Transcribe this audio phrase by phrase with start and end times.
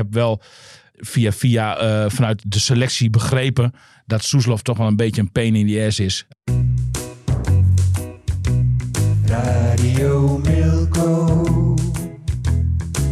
[0.00, 0.42] heb wel
[0.96, 3.72] via, via eh, vanuit de selectie begrepen
[4.06, 6.26] dat Soeslof toch wel een beetje een pain in the ass is.
[9.26, 11.74] Radio Milko.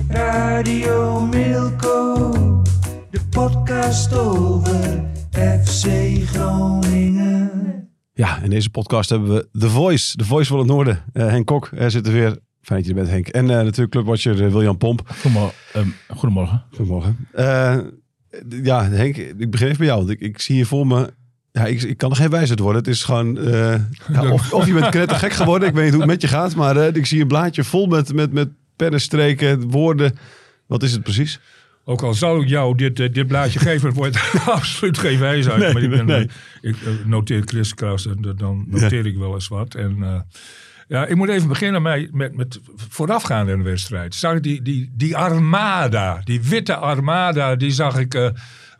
[0.08, 2.32] Radio Milko.
[3.10, 5.86] De podcast over FC
[6.26, 7.90] Groningen.
[8.12, 10.16] Ja, in deze podcast hebben we The Voice.
[10.16, 11.02] The Voice van het Noorden.
[11.12, 12.38] Eh, Henk Kok er zit er weer.
[12.68, 13.28] Fijn dat je er bent, Henk.
[13.28, 15.02] En eh, natuurlijk clubwatcher uh, William Pomp.
[15.20, 15.54] Goedemorgen.
[15.76, 16.64] Um, goedemorgen.
[16.70, 17.28] Goedemorgen.
[17.38, 17.78] Uh,
[18.62, 20.10] ja, Henk, ik begin even bij jou.
[20.10, 21.12] Ik, ik zie hier voor me...
[21.52, 22.82] Ja, ik, ik kan er geen wijsheid worden.
[22.82, 23.34] Het is gewoon...
[24.12, 25.68] Ja, of, of, je bent knettergek geworden.
[25.68, 26.54] Ik weet niet hoe het met je gaat.
[26.54, 30.18] Maar ik zie een blaadje vol met, met, met pennenstreken, woorden.
[30.66, 31.40] Wat is het precies?
[31.84, 35.58] Ook al zou ik jou dit, dit blaadje geven, wordt het absoluut geen wijsheid.
[35.58, 36.28] Nee, maar ik, ben, nee.
[36.60, 39.10] ik noteer Chris Kraus en dan noteer ja.
[39.10, 39.74] ik wel eens wat.
[39.74, 40.26] En
[40.88, 44.14] ja, ik moet even beginnen met, met, met voorafgaande de wedstrijd.
[44.14, 48.28] Zag ik die, die, die armada, die witte armada, die zag ik uh,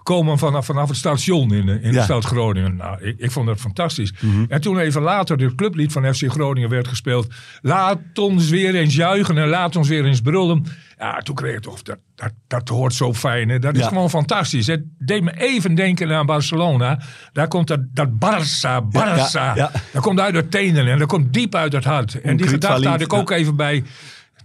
[0.02, 1.98] komen vanaf, vanaf het station in, in ja.
[1.98, 2.76] de stad Groningen.
[2.76, 4.12] Nou, ik, ik vond dat fantastisch.
[4.12, 4.26] Mhm.
[4.26, 4.46] Mm -hmm.
[4.48, 7.26] En toen even later de clublied van FC Groningen werd gespeeld.
[7.60, 10.66] Laat ons weer eens juichen en laat ons weer eens brullen.
[10.98, 13.48] Ja, toen kreeg ik toch, dat, dat, dat hoort zo fijn.
[13.48, 13.58] Hè?
[13.58, 13.88] Dat is Ja.
[13.88, 14.66] gewoon fantastisch.
[14.66, 17.00] Het deed me even denken aan Barcelona.
[17.32, 19.54] Daar komt dat, dat Barça, Barça.
[19.54, 19.70] Ja.
[19.92, 22.20] Dat komt uit de tenen en dat komt diep uit het hart.
[22.20, 23.84] En die gedachte had ik ook even bij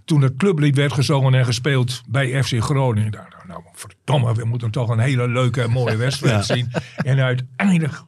[0.04, 3.10] toen het clublied werd gezongen en gespeeld bij FC Groningen.
[3.10, 6.72] Nou, nou, nou verdomme, we moeten toch een hele leuke en mooie wedstrijd zien.
[6.96, 8.02] En uiteindelijk,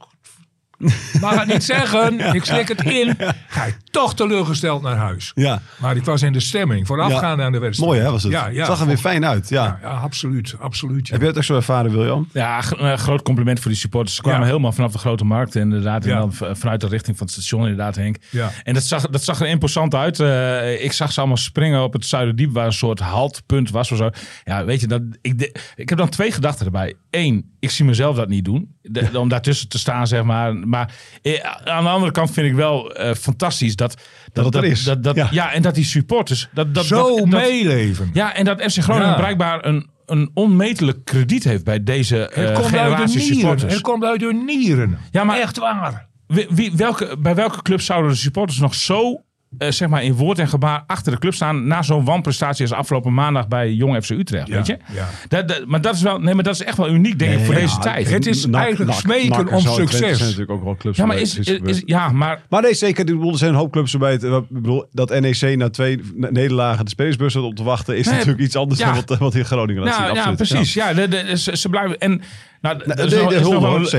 [1.21, 3.17] mag het niet zeggen, ik slik het in,
[3.57, 5.31] ga ik toch teleurgesteld naar huis.
[5.35, 5.61] Ja.
[5.79, 7.91] Maar ik was in de stemming, voorafgaande aan de wedstrijd.
[7.93, 8.33] Mooi hè, was het?
[8.33, 8.65] Ja, ja.
[8.65, 9.49] Zag er weer fijn uit.
[9.49, 9.65] Ja.
[9.65, 11.07] Ja, ja, absoluut, absoluut.
[11.07, 11.13] ja.
[11.13, 12.29] Heb je het ook zo ervaren, William?
[12.33, 14.15] Ja, g- eh, groot compliment voor die supporters.
[14.17, 14.47] Ze kwamen Ja.
[14.47, 15.55] helemaal vanaf de grote markt.
[15.55, 18.17] Inderdaad, en dan vanuit de richting van het station, inderdaad, Henk.
[18.31, 18.51] Ja.
[18.65, 20.21] En dat zag, dat zag er imposant uit.
[20.21, 23.99] Eh, ik zag ze allemaal springen op het Zuiderdiep, waar een soort haltpunt was of
[23.99, 24.11] zo.
[24.45, 26.95] Ja, weet je, dat, ik, de- ik heb dan twee gedachten erbij.
[27.11, 28.75] Eén, ik zie mezelf dat niet doen.
[28.83, 30.55] De- om daartussen te staan, zeg maar.
[30.55, 31.33] Maar eh,
[31.65, 33.45] aan de andere kant vind ik wel eh, fantastisch
[33.77, 33.95] dat...
[34.33, 34.83] Dat het er is.
[34.85, 35.29] Dat, dat, Ja.
[35.31, 35.53] ja.
[35.53, 36.49] en dat die supporters...
[36.53, 38.11] Dat, dat, Zo dat, dat- meeleven.
[38.13, 39.17] ja, en dat FC Groningen Ja.
[39.17, 43.73] blijkbaar een, een onmetelijk krediet heeft bij deze Het eh komt uit de supporters.
[43.73, 44.99] Het komt uit de nieren.
[45.11, 46.07] Ja, maar- Echt waar.
[46.27, 49.23] Wie, wie- welke, bij welke club zouden de supporters nog zo
[49.59, 52.73] eh, zeg maar in woord en gebaar achter de club staan na zo'n wanprestatie als
[52.79, 54.79] afgelopen maandag bij Jong FC Utrecht, weet je?
[54.95, 55.09] ja.
[55.29, 57.45] Dat, dat- maar dat is wel, nee, maar dat is echt wel uniek denk ik
[57.45, 58.11] voor Ja, deze tijd.
[58.11, 59.99] het is Nak- eigenlijk Nak- smeken Nak om succes.
[59.99, 61.83] zijn natuurlijk ook wel clubs ja, maar is, is is, gebeurd.
[61.87, 63.09] ja, maar Maar nee, zeker.
[63.29, 64.15] Er zijn een hoop clubs erbij.
[64.15, 67.97] Ik bedoel, dat NEC na twee nederlagen de spelersbus zat op te wachten...
[67.97, 70.15] is Nee, natuurlijk iets anders dan wat, wat in Groningen laat zien.
[70.15, 70.75] Ja, precies.
[70.75, 70.95] Ja.
[70.95, 71.99] de, de, ze, ze blijven.
[71.99, 72.21] En
[72.61, 73.43] nou, er is nog, de is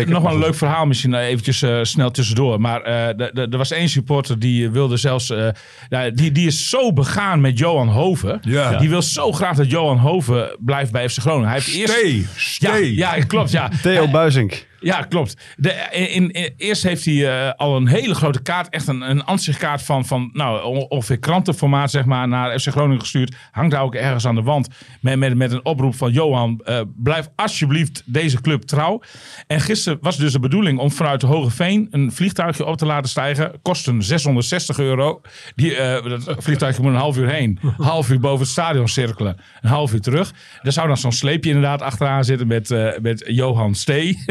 [0.05, 2.61] nog wel, een- leuk verhaal, misschien eh, eventjes eh, snel tussendoor.
[2.61, 5.33] Maar er was één supporter die wilde zelfs.
[5.47, 5.53] Eh,
[5.89, 8.39] ja, die, die is zo begaan met Johan Hoven.
[8.41, 8.77] Ja.
[8.77, 11.49] Die wil zo graag dat Johan Hoven blijft bij FC Groningen.
[11.49, 11.93] Hij heeft eerst.
[12.35, 13.51] Stay, Ja, ja, klopt.
[13.51, 13.69] Ja.
[13.81, 14.65] Theo Buizink.
[14.79, 15.37] Ja, klopt.
[15.55, 19.81] De, in, eerst heeft hij eh, al een hele grote kaart, echt een, een ansichtkaart
[19.81, 23.35] van, van nou, on- ongeveer krantenformaat, zeg maar, naar FC Groningen gestuurd.
[23.51, 24.67] Hangt daar ook ergens aan de wand
[25.01, 29.01] met, met, met een oproep van Johan, eh, blijf alsjeblieft deze club trouw.
[29.47, 33.51] En gisteren was dus de bedoeling om vanuit Hogeveen een vliegtuigje op te laten stijgen.
[33.61, 35.21] Kosten 660 euro.
[35.55, 38.87] Die, eh, dat vliegtuigje moet een half uur heen, een half uur boven het stadion
[38.87, 40.33] cirkelen, een half uur terug.
[40.61, 44.25] Er zou dan zo'n sleepje inderdaad achteraan zitten met, eh, met Johan Stee.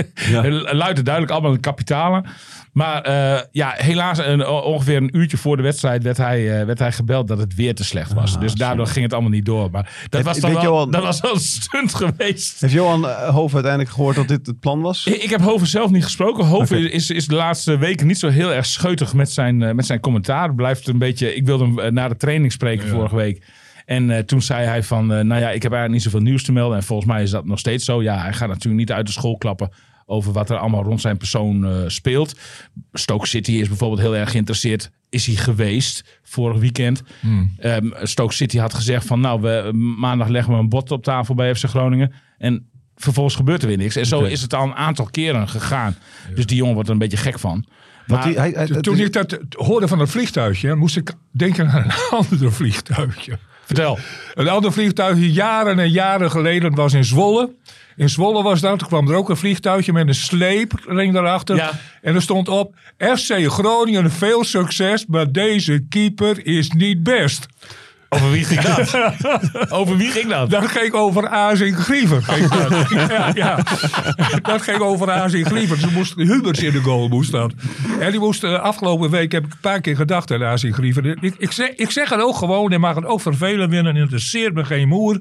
[0.74, 2.26] Luid en duidelijk, allemaal in kapitalen.
[2.76, 6.78] Maar eh, ja, helaas een, ongeveer een uurtje voor de wedstrijd werd hij, eh, werd
[6.78, 8.40] hij gebeld dat het weer te slecht was.
[8.40, 9.70] dus daardoor ging het allemaal niet door.
[9.70, 12.60] Maar dat, Heb- was, dan wel, dat was wel een stunt geweest.
[12.60, 15.06] Heeft Johan eh, Hoven uiteindelijk gehoord dat dit het plan was?
[15.06, 16.44] Ik ik heb Hoven zelf niet gesproken.
[16.44, 20.00] Hoven is, is de laatste weken niet zo heel erg scheutig met zijn, met zijn
[20.00, 20.54] commentaar.
[20.54, 21.34] Blijft een beetje.
[21.34, 23.42] Ik wilde hem na de training spreken vorige week.
[23.84, 26.76] En toen zei hij van, nou ja, ik heb eigenlijk niet zoveel nieuws te melden.
[26.76, 28.02] En volgens mij is dat nog steeds zo.
[28.02, 29.70] Ja, hij gaat natuurlijk niet uit de school klappen
[30.06, 32.34] over wat er allemaal rond zijn persoon eh, speelt.
[32.92, 34.90] Stoke City is bijvoorbeeld heel erg geïnteresseerd.
[35.08, 37.02] Is hij geweest vorig weekend?
[37.58, 41.34] Ehm, Stoke City had gezegd van, nou, we, maandag leggen we een bod op tafel
[41.34, 42.12] bij FC Groningen.
[42.38, 43.96] En vervolgens gebeurt er weer niks.
[43.96, 45.96] En zo is het al een aantal keren gegaan.
[46.34, 47.64] Dus die jongen wordt er een beetje gek van.
[48.06, 51.82] Maar- die- hij- hij- Toen ik dat hoorde van het vliegtuigje, moest ik denken aan
[51.84, 53.38] een ander vliegtuigje.
[53.64, 53.98] Vertel.
[54.34, 57.50] Een ander vliegtuigje jaren en jaren geleden was in Zwolle.
[57.96, 58.78] In Zwolle was dat.
[58.78, 61.56] Toen kwam er ook een vliegtuigje met een sleepring daarachter.
[61.56, 61.70] Ja.
[62.02, 67.46] En er stond op: FC Groningen, veel succes, maar deze keeper is niet best.
[68.08, 68.96] Over wie ging dat?
[69.78, 70.50] Over wie ging dat?
[70.50, 72.48] Dat ging over Azing Griever.
[72.48, 72.90] dat.
[73.10, 73.56] ja, ja.
[74.42, 75.78] Dat ging over Azing Griever.
[75.78, 77.52] Ze moest, Hubers in de goal moest dat.
[78.00, 81.24] En die moest de afgelopen week, heb ik een paar keer gedacht aan Azing Griever.
[81.24, 83.96] Ik, ik, zeg, ik zeg het ook gewoon, hij mag het ook vervelen winnen.
[83.96, 85.20] Interesseert me geen moer.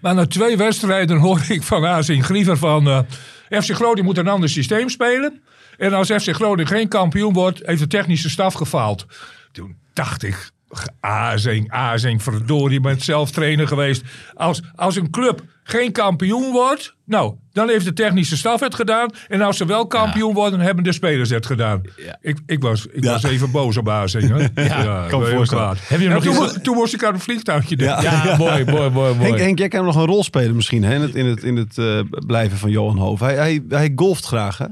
[0.00, 2.86] Maar na twee wedstrijden hoorde ik van Azing Griever van...
[2.86, 5.42] eh, FC Groningen moet een ander systeem spelen.
[5.76, 9.06] En als FC Groningen geen kampioen wordt, heeft de technische staf gefaald.
[9.52, 10.50] Toen dacht ik,
[11.00, 14.02] Azing, Azing, verdorie, je bent zelf trainer geweest.
[14.34, 19.10] Als, als een club geen kampioen wordt, nou, dan heeft de technische staf het gedaan.
[19.28, 21.82] En als ze wel kampioen worden, hebben de spelers het gedaan.
[21.96, 22.18] Ja.
[22.20, 23.12] Ik, ik, was, ik Ja.
[23.12, 24.28] was even boos op Azing.
[24.54, 24.62] Hè?
[24.64, 25.76] Ja, kan voorstellen.
[25.80, 28.02] Heb je En nog toen, iets- toen moest ik aan een vliegtuigje denken.
[28.02, 29.28] Ja, mooi, mooi, mooi, mooi.
[29.28, 31.56] Henk, Henk, jij kan nog een rol spelen misschien hè, in het, in het, in
[31.56, 33.20] het eh, blijven van Johan Hoof.
[33.20, 34.66] Hij, hij, hij golft graag hè?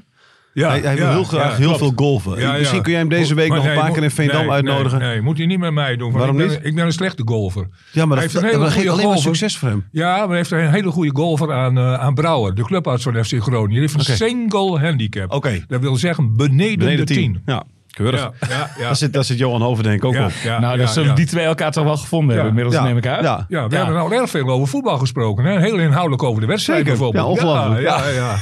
[0.54, 2.58] Ja, hij hij wil heel graag heel veel golven.
[2.58, 4.50] Misschien kun jij hem deze week Maar nog een nee, paar keer in Veendam nee,
[4.50, 4.98] uitnodigen.
[4.98, 6.12] Nee, nee, moet hij niet met mij doen.
[6.12, 6.66] Waarom ik ben, niet?
[6.66, 7.68] Ik ben een slechte golfer.
[7.92, 9.88] Ja, maar Hij dat, heeft dat, geeft alleen maar succes voor hem.
[9.90, 12.54] Ja, maar hij heeft een hele goede golfer aan, eh, aan Brouwer.
[12.54, 13.70] De clubarts van FC Groningen.
[13.70, 15.32] Die heeft een single handicap.
[15.32, 15.64] Oké.
[15.68, 17.32] Dat wil zeggen beneden, Beneden de 10.
[17.32, 17.42] 10.
[17.46, 17.64] Ja,
[17.94, 18.20] keurig.
[18.20, 18.82] Ja, ja, ja.
[18.84, 20.32] Daar, zit, daar zit Johan Hoven denk ik ook ja, op.
[20.44, 21.14] ja, nou, ja, zullen ja.
[21.14, 22.42] die twee elkaar toch wel gevonden Ja.
[22.42, 22.48] hebben.
[22.58, 22.88] Inmiddels Ja.
[22.88, 23.22] neem ik uit.
[23.24, 23.44] Ja.
[23.48, 23.76] Ja, we Ja.
[23.76, 25.44] hebben nou erg veel over voetbal gesproken.
[25.44, 25.58] Hè?
[25.60, 26.96] Heel inhoudelijk over de wedstrijd Zeker.
[26.98, 27.24] bijvoorbeeld.
[27.24, 27.80] Ja, ongelooflijk.
[27.86, 28.36] Ja, ja,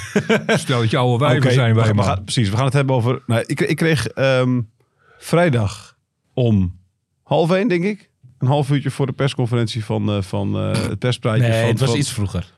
[0.46, 0.56] ja.
[0.56, 3.22] Stel dat je oude wijven zijn wij, gaan- precies, we gaan het hebben over...
[3.26, 4.60] Nou, ik, ik kreeg ehm,
[5.18, 5.96] vrijdag
[6.34, 6.78] om
[7.22, 8.10] half één, denk ik.
[8.38, 11.42] Een half uurtje voor de persconferentie van, eh, van eh, het perspraatje.
[11.42, 12.52] Nee, van, het was van- iets vroeger.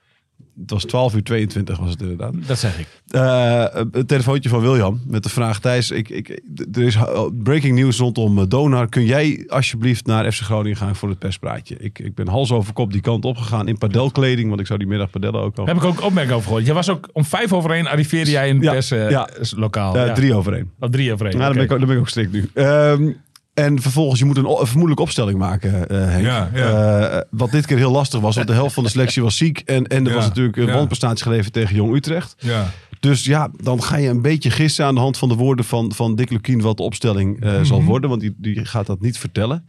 [0.61, 2.33] Het was 12 uur 22 was het inderdaad.
[2.47, 2.87] Dat zeg ik.
[3.09, 6.29] Eh, een telefoontje van William met de vraag: Thijs, ik, ik,
[6.73, 8.89] er is uh, breaking news rondom eh, Donar.
[8.89, 11.77] Kun jij alsjeblieft naar FC Groningen gaan voor het perspraatje?
[11.79, 14.89] Ik, ik ben hals over kop die kant opgegaan in padelkleding, want ik zou die
[14.89, 15.67] middag padellen ook al.
[15.67, 16.67] Heb ik ook opmerking over gehoord.
[16.67, 19.11] Je was ook om vijf over één arriveerde jij in het Ja, perslokaal.
[19.11, 19.29] ja.
[19.57, 19.97] lokaal.
[19.97, 20.13] Eh, ja.
[20.13, 20.71] Drie over één.
[20.81, 21.37] Oh, drie over één.
[21.39, 22.51] Nou, dan, ben ik, ook- dan ben ik ook strikt nu.
[22.55, 23.11] Ehm,
[23.55, 25.71] en vervolgens, je moet een, een vermoedelijke opstelling maken,
[26.11, 26.25] Henk.
[26.25, 27.09] Ja, ja.
[27.09, 29.59] Eh, wat dit keer heel lastig was, want de helft van de selectie was ziek.
[29.65, 32.35] En, en er Ja, was natuurlijk een wanprestatie geleverd tegen Jong Utrecht.
[32.39, 32.71] Ja.
[33.01, 35.93] Dus ja, dan ga je een beetje gissen aan de hand van de woorden van,
[35.93, 37.89] van Dick Lukien wat de opstelling eh, zal Mhm.
[37.89, 38.09] worden.
[38.11, 39.67] Want die, die gaat dat niet vertellen.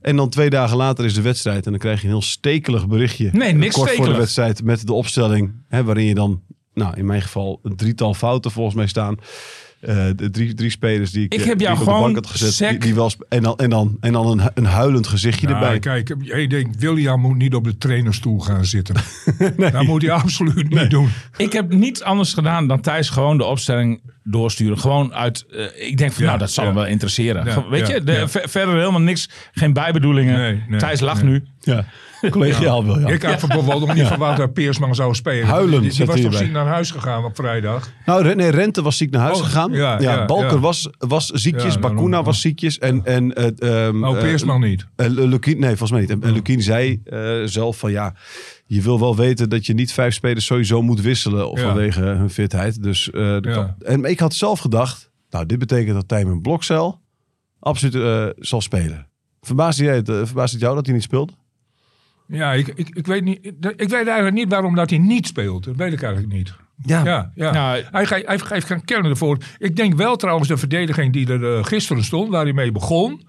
[0.00, 1.64] En dan twee dagen later is de wedstrijd.
[1.64, 3.30] En dan krijg je een heel stekelig berichtje.
[3.32, 5.52] Nee, niks Kort voor de wedstrijd met de opstelling.
[5.68, 6.42] Hè, waarin je dan,
[6.74, 9.16] nou in mijn geval, een drietal fouten volgens mij staan.
[9.86, 11.92] Eh, de drie, drie spelers die ik, Ik eh, heb die jou ik op de
[11.94, 12.52] gewoon bank had gezet.
[12.52, 15.46] sec- Die, die wel sp- en, dan, en, dan, en dan een, een huilend gezichtje
[15.48, 15.78] Nou, erbij.
[15.78, 18.94] kijk, ik denk, William moet niet op de trainerstoel gaan zitten.
[19.56, 21.08] Dat moet hij absoluut niet doen.
[21.36, 24.78] Ik heb niets anders gedaan dan thuis gewoon de opstelling doorsturen.
[24.78, 26.70] Gewoon uit, eh, ik denk van Ja, nou, dat zal ja.
[26.70, 27.44] hem wel interesseren.
[27.46, 28.28] Ja, Weet ja, je, de, ja.
[28.28, 30.38] ver- verder helemaal niks, geen bijbedoelingen.
[30.38, 31.32] Nee, nee, Thijs lacht nee.
[31.32, 31.44] nu.
[31.60, 31.84] Ja,
[32.38, 33.12] collegiaal wil je.
[33.14, 35.46] Ik had bijvoorbeeld nog niet verwacht dat Peersman zou spelen.
[35.46, 37.90] Huilend, Die, was toch ziek naar huis gegaan op vrijdag.
[38.06, 39.72] Nou, nee, Rente was ziek naar huis Oh, gegaan.
[39.72, 40.58] ja, Ja, ja, Balker ja.
[40.58, 41.74] Was, was ziekjes.
[41.74, 41.96] Ja, daarom.
[41.96, 42.78] Bakuna was ziekjes.
[42.78, 44.86] En, en, eh, ehm, Oh, eh, Peersman niet.
[44.96, 46.10] Eh, Lu- Lukien, nee, volgens mij niet.
[46.10, 46.32] En- En.
[46.32, 48.14] Lukien zei eh, zelf van ja,
[48.66, 51.60] je wil wel weten dat je niet vijf spelers sowieso moet wisselen Ja.
[51.62, 52.82] vanwege hun fitheid.
[52.82, 53.52] Dus, eh, de Ja.
[53.54, 57.00] kan- en ik had zelf gedacht, nou dit betekent dat Tijmen Blokcel
[57.60, 59.06] absoluut eh, zal spelen.
[59.40, 61.32] Verbaasde, jij het, verbaasde het jou dat hij niet speelde?
[62.28, 63.38] Ja, ik, ik, ik, weet niet,
[63.76, 65.64] ik weet eigenlijk niet waarom dat hij niet speelt.
[65.64, 66.54] Dat weet ik eigenlijk niet.
[66.82, 67.52] Ja, ja.
[67.52, 69.38] Nou, hij, ge- hij geeft geen kennen ervoor.
[69.58, 73.28] Ik denk wel trouwens de verdediging die er eh, gisteren stond, waar hij mee begon.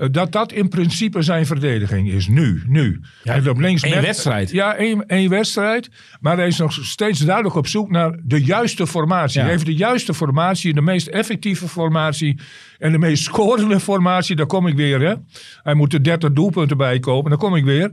[0.00, 2.28] Eh, dat dat in principe zijn verdediging is.
[2.28, 3.00] Nu, nu.
[3.22, 4.50] Ja, Hij loopt links één met- wedstrijd.
[4.50, 5.90] Ja, één, één wedstrijd.
[6.20, 9.36] Maar hij is nog steeds duidelijk op zoek naar de juiste formatie.
[9.38, 9.42] Ja.
[9.42, 12.38] Hij heeft de juiste formatie, de meest effectieve formatie.
[12.78, 15.00] En de meest scorende formatie, daar kom ik weer.
[15.00, 15.14] Hè.
[15.62, 17.92] Hij moet er 30 doelpunten bij komen, daar kom ik weer.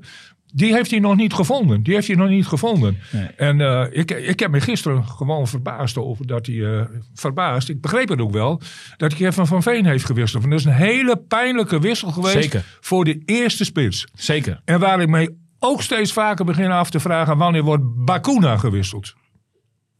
[0.54, 1.84] Die heeft hij nog niet gevonden.
[1.84, 2.98] Die heeft hij nog niet gevonden.
[3.12, 3.26] Nee.
[3.26, 6.56] En eh, ik, ik heb me gisteren gewoon verbaasd over dat hij...
[6.56, 8.62] eh, verbaasd, ik begreep het ook wel,
[8.98, 10.42] dat Kevin van Veen heeft gewisseld.
[10.44, 12.64] Want dat is een hele pijnlijke wissel geweest Zeker.
[12.80, 14.08] voor de eerste spits.
[14.14, 14.62] zeker.
[14.66, 17.38] En waar ik mij ook steeds vaker begin af te vragen...
[17.38, 19.14] wanneer wordt Bakuna gewisseld?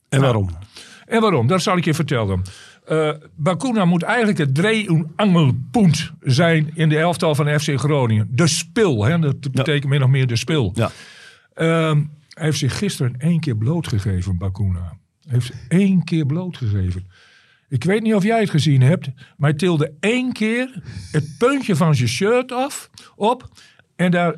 [0.10, 0.50] En waarom?
[1.06, 1.48] En waarom?
[1.48, 2.42] Dat zal ik je vertellen.
[2.88, 8.28] Eh Bakuna moet eigenlijk het angelpunt zijn in de elftal van FC Groningen.
[8.32, 9.20] De spil, hè?
[9.20, 10.72] dat betekent min of meer de spil.
[10.76, 10.92] Ja.
[11.54, 14.98] Ehm, hij heeft zich gisteren één keer blootgegeven, Bakuna.
[15.22, 17.08] Hij heeft één keer blootgegeven.
[17.70, 21.76] Ik weet niet of jij het gezien hebt, maar hij tilde één keer het puntje
[21.76, 23.50] van zijn shirt af, op.
[23.96, 24.36] En daar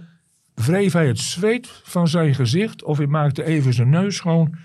[0.53, 2.84] wreef hij het zweet van zijn gezicht.
[2.84, 4.56] Of hij maakte even zijn neus schoon.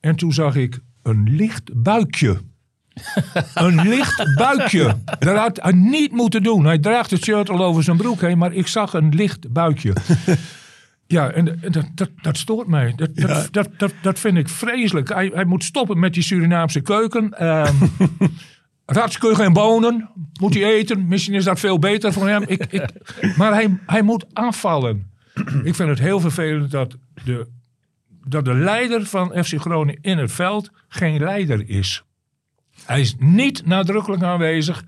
[0.00, 2.40] En toen zag ik een licht buikje.
[3.54, 4.96] een licht buikje.
[5.18, 6.64] Dat had hij niet moeten doen.
[6.64, 9.92] Hij draagt het shirt al over zijn broek heen, maar ik zag een licht buikje.
[11.06, 12.92] Ja, en, dat, dat, dat stoort mij.
[12.96, 15.08] Dat, dat, dat, dat, dat vind ik vreselijk.
[15.08, 17.38] Hij, hij moet stoppen met die Surinaamse keuken.
[17.38, 17.74] Ehm
[18.86, 20.10] Ratskeuken en bonen
[20.40, 21.08] moet hij eten.
[21.08, 22.42] Misschien is dat veel beter voor hem.
[22.46, 22.90] Ik, ik,
[23.36, 25.10] maar hij, hij moet afvallen.
[25.64, 27.46] Ik vind het heel vervelend dat de,
[28.26, 32.04] dat de leider van FC Groningen in het veld geen leider is.
[32.84, 34.84] Hij is niet nadrukkelijk aanwezig.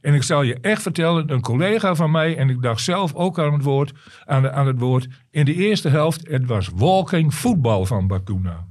[0.00, 3.38] En ik zal je echt vertellen, een collega van mij, en ik dacht zelf ook
[3.38, 3.92] aan het woord,
[4.24, 8.66] aan, de, aan het woord in de eerste helft, het was walking voetbal van Bakuna.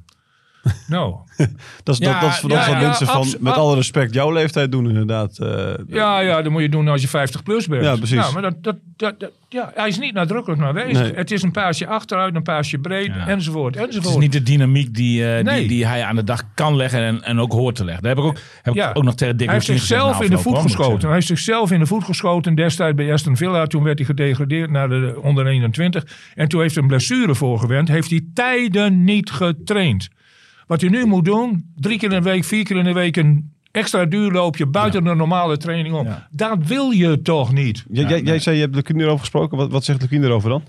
[0.88, 1.15] Nou,
[1.84, 3.75] Dat is, Ja, dat, dat is voor ja, dat wat ja, mensen van, met alle
[3.75, 5.38] respect, jouw leeftijd doen inderdaad.
[5.39, 7.84] eh, ja, ja, dat moet je doen als je 50 plus bent.
[7.84, 8.15] Ja, precies.
[8.17, 11.01] Nou, maar dat, dat, dat, dat- ja, hij is niet nadrukkelijk aanwezig.
[11.01, 11.13] Nee.
[11.13, 13.27] Het is een paasje achteruit, een paasje breed, Ja.
[13.27, 14.13] enzovoort, Het enzovoort.
[14.15, 15.60] is niet de dynamiek die, eh, Nee.
[15.60, 18.03] die, die hij aan de dag kan leggen en, en ook hoort te leggen.
[18.03, 18.89] Daar heb ik ook, heb Ja.
[18.89, 21.05] ik ook nog tegen Dick Hij heeft zichzelf in de afloop, voet geschoten.
[21.05, 23.65] Hij heeft zichzelf in de voet geschoten destijds bij Aston Villa.
[23.67, 26.03] Toen werd hij gedegradeerd naar de onder 21.
[26.36, 27.88] En toen heeft hij een blessure voorgewend.
[27.88, 30.10] Heeft hij tijden niet getraind.
[30.67, 33.15] Wat hij nu moet doen, drie keer in de week, vier keer in de week
[33.17, 36.05] een extra duurloopje buiten de normale training om.
[36.05, 36.27] Ja.
[36.32, 37.84] Dat wil je toch niet?
[37.89, 39.58] jij, zei, je hebt Lukien erover gesproken.
[39.58, 40.63] Wat, wat zegt Lukien erover dan?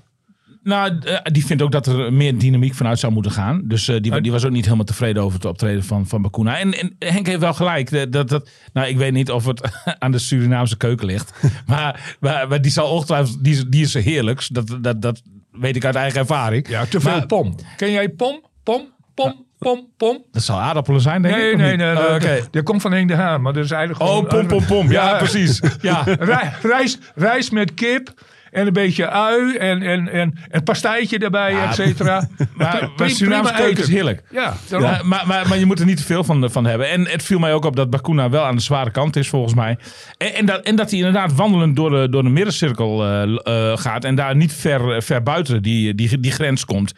[0.62, 3.62] Nou, eh, die vindt ook dat er meer dynamiek vanuit zou moeten gaan.
[3.64, 6.58] Dus eh, die, was ook niet helemaal tevreden over het optreden van, van Bakuna.
[6.58, 7.90] En, en Henk heeft wel gelijk.
[7.90, 11.32] eh, Dat, dat, nou, ik weet niet of het aan de Surinaamse keuken ligt.
[11.66, 14.48] maar, maar, maar die zal ongetwijfeld, die, is- die is heerlijks.
[14.48, 16.68] Dat, dat, dat weet ik uit eigen ervaring.
[16.68, 17.54] Ja, te veel Maar- pom.
[17.76, 18.40] Ken jij pom?
[18.62, 18.82] Pom,
[19.14, 20.24] pom, pom, pom?
[20.32, 21.56] Dat zal aardappelen zijn, denk Nee, ik.
[21.56, 21.96] nee, nee.
[21.96, 22.40] Oh, dat- Oké.
[22.50, 24.90] Dat komt van Henk de Haan, maar dat is eigenlijk Oh, pom, pom, pom.
[24.90, 25.16] Ja, Ja.
[25.16, 25.60] precies.
[25.80, 26.02] Ja.
[26.18, 28.12] Rij- rijst, rijst met kip
[28.50, 32.28] en een beetje ui en, en, en een pastijtje erbij, Ja, et cetera.
[32.54, 34.22] Maar, maar Surinaamse keuken is heerlijk.
[34.30, 36.90] Ja, maar, maar, maar je moet er niet te veel van, van hebben.
[36.90, 39.54] En het viel mij ook op dat Bakuna wel aan de zware kant is, volgens
[39.54, 39.78] mij.
[40.18, 43.76] En, en, dat, en dat hij inderdaad wandelend door de, door de middencirkel eh, eh,
[43.78, 44.04] gaat.
[44.04, 46.92] En daar niet ver, ver buiten die, die, die grens komt.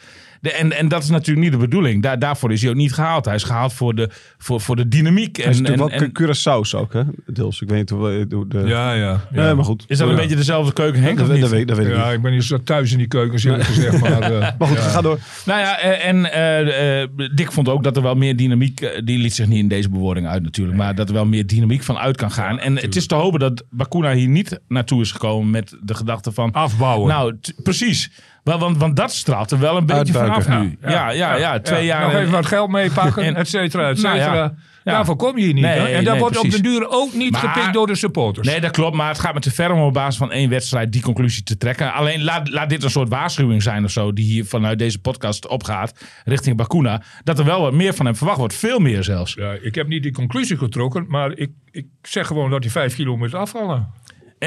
[0.46, 2.02] De, en, en dat is natuurlijk niet de bedoeling.
[2.02, 3.24] Daar, daarvoor is hij ook niet gehaald.
[3.24, 5.36] Hij is gehaald voor de, voor, voor de dynamiek.
[5.36, 7.02] Hij is En, en, natuurlijk en, wel Curaçao's ook, hè?
[7.26, 7.60] Deels.
[7.60, 8.26] Ik weet niet hoe...
[8.30, 8.58] hoe de...
[8.58, 9.20] Ja, ja.
[9.32, 9.42] ja.
[9.44, 9.84] Nee, maar goed.
[9.86, 10.20] is dat een Ja.
[10.20, 11.18] beetje dezelfde keuken, Henk?
[11.18, 12.14] dat, dat weet, dat weet ik Ja, niet.
[12.16, 14.00] ik ben niet zo thuis in die keukens, eerlijk gezegd.
[14.00, 14.82] Maar, eh, Maar goed, ja.
[14.82, 15.18] ga door.
[15.46, 19.34] Nou ja, eh, en eh, Dick vond ook dat er wel meer dynamiek, die liet
[19.34, 22.16] zich niet in deze bewoording uit natuurlijk, maar dat er wel meer dynamiek van uit
[22.16, 22.58] kan gaan.
[22.58, 26.32] en het is te hopen dat Bakuna hier niet naartoe is gekomen met de gedachte
[26.32, 27.08] van, Afbouwen.
[27.08, 28.10] nou precies,
[28.46, 30.42] Wel, want, want dat straalt er wel een beetje Uitbuiken.
[30.42, 30.78] vanaf nu.
[30.88, 32.02] Ja, ja, ja, twee jaar.
[32.02, 34.22] Nog even wat geld meepakken, En- et cetera, et Nou ja.
[34.22, 34.54] cetera.
[34.84, 34.92] Ja.
[34.92, 35.62] Daarvoor kom je hier niet.
[35.64, 38.48] Nee, en dat nee, wordt op den duur ook niet Maar- gepikt door de supporters.
[38.48, 38.96] Nee, dat klopt.
[38.96, 41.56] Maar het gaat me te ver om op basis van één wedstrijd die conclusie te
[41.56, 41.92] trekken.
[41.92, 44.12] Alleen laat, laat dit een soort waarschuwing zijn of zo.
[44.12, 46.04] Die hier vanuit deze podcast opgaat.
[46.24, 47.02] Richting Bakuna.
[47.24, 48.54] Dat er wel wat meer van hem verwacht wordt.
[48.54, 49.34] Veel meer zelfs.
[49.34, 52.94] Ja, ik heb niet die conclusie getrokken, maar ik, ik zeg gewoon dat hij vijf
[52.94, 53.86] kilo moet afvallen.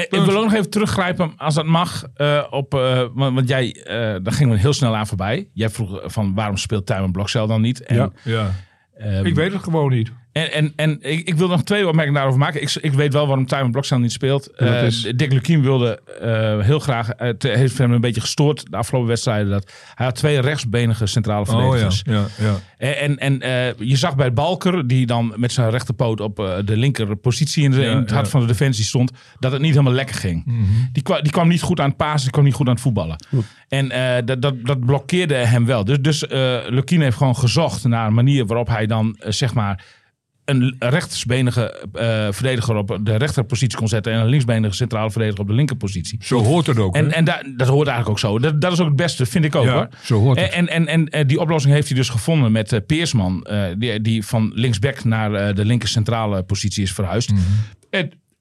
[0.08, 3.48] Eh, Ik wil ook nog even teruggrijpen, als dat mag, eh, op, eh, want, want
[3.48, 5.48] jij, eh, daar gingen we heel snel aan voorbij.
[5.52, 7.82] Jij vroeg van waarom speelt Tuin Blokcel dan niet?
[7.82, 8.10] En, Ja.
[8.24, 8.50] Ja.
[8.98, 10.12] ehm, Ik weet het gewoon niet.
[10.32, 12.62] En, en, en ik, ik wil nog twee opmerkingen daarover maken.
[12.62, 14.46] Ik, ik weet wel waarom Tuin Blokcel niet speelt.
[14.50, 15.12] Eh, is?
[15.16, 19.08] Dick Lukien wilde eh, heel graag, eh, het heeft hem een beetje gestoord de afgelopen
[19.08, 19.50] wedstrijden.
[19.50, 22.02] Dat hij had twee rechtsbenige centrale Oh ja, verdedigers.
[22.04, 22.58] ja, ja.
[22.78, 26.54] En, en, en eh, je zag bij Balker, die dan met zijn rechterpoot op eh,
[26.64, 29.70] de linker positie in, de, in het hart van de defensie stond, dat het niet
[29.70, 30.44] helemaal lekker ging.
[30.92, 32.82] die, kwam, die kwam niet goed aan het pasen, die kwam niet goed aan het
[32.82, 33.16] voetballen.
[33.68, 35.84] En eh, dat, dat, dat blokkeerde hem wel.
[35.84, 39.54] Dus, dus eh Lukien heeft gewoon gezocht naar een manier waarop hij dan, eh, zeg
[39.54, 39.84] maar,
[40.50, 45.48] een rechtsbenige eh, verdediger op de rechterpositie kon zetten en een linksbenige centrale verdediger op
[45.48, 46.18] de linkerpositie.
[46.22, 46.94] Zo hoort het ook.
[46.94, 47.10] En, hè?
[47.10, 48.38] en da- dat hoort eigenlijk ook zo.
[48.38, 49.88] Dat, dat is ook het beste, vind ik ook ja, hoor.
[50.02, 50.52] zo hoort het.
[50.52, 54.00] En, en, en, en die oplossing heeft hij dus gevonden met eh, Peersman, eh, die,
[54.00, 57.30] die van linksback naar eh, de linker centrale positie is verhuisd.
[57.32, 57.40] Mhm.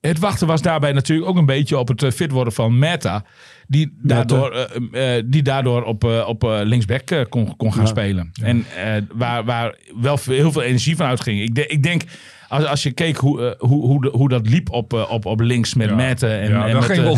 [0.02, 3.24] Het wachten was daarbij natuurlijk ook een beetje op het eh, fit worden van Meta,
[3.68, 4.52] die daardoor,
[4.92, 7.88] eh, eh, die daardoor op, op linksback kon, kon gaan Ja.
[7.90, 8.32] spelen.
[8.42, 8.66] En
[9.14, 11.42] waar, waar wel heel veel energie van uitging.
[11.42, 12.02] Ik, de- ik denk,
[12.48, 15.74] als, als je keek hoe, hoe, hoe, de- hoe dat liep op, op, op links
[15.74, 15.96] met Ja.
[15.96, 17.16] Meta en, Ja, en dat ging wel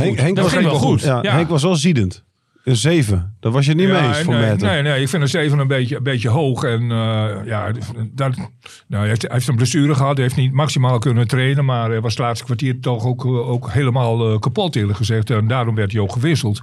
[0.77, 1.03] goed.
[1.21, 2.23] Henk was wel ziedend.
[2.63, 3.35] Een 7.
[3.39, 5.67] Daar was je niet mee eens voor nee, nee, nee, ik vind een 7 een
[5.67, 6.63] beetje, een beetje hoog.
[6.63, 7.71] En eh, ja,
[8.11, 8.49] dat, nou,
[8.87, 10.13] hij, heeft, hij heeft een blessure gehad.
[10.13, 11.65] Hij heeft niet maximaal kunnen trainen.
[11.65, 15.29] Maar hij was het laatste kwartier toch ook, eh, ook helemaal eh, kapot eerlijk gezegd.
[15.29, 16.61] En daarom werd hij ook gewisseld.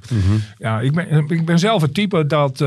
[0.58, 2.58] Ja, ik ben, ik ben zelf het type dat,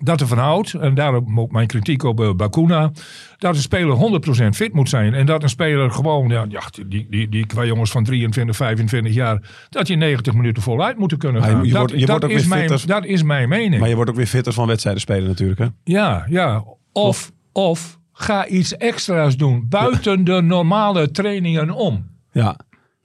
[0.00, 0.74] dat ervan houdt.
[0.74, 2.90] En daarom ook mijn kritiek op eh, Bakuna.
[3.38, 4.20] Dat een speler
[4.52, 5.14] 100% fit moet zijn.
[5.14, 9.14] En dat een speler gewoon, ja, ja die, die, die qua jongens van 23, 25
[9.14, 9.42] jaar.
[9.68, 11.64] Dat je 90 minuten voluit moeten kunnen je- gaan.
[11.64, 13.80] je dat, wordt- je dat wordt ook is weer mijn, dat is mijn mening.
[13.80, 15.58] Maar je wordt ook weer fitter van wedstrijden spelen natuurlijk.
[15.58, 15.66] Hè?
[15.84, 16.64] Ja, ja.
[16.92, 22.06] Of, of ga iets extra's doen buiten de normale trainingen om.
[22.32, 22.56] Ja,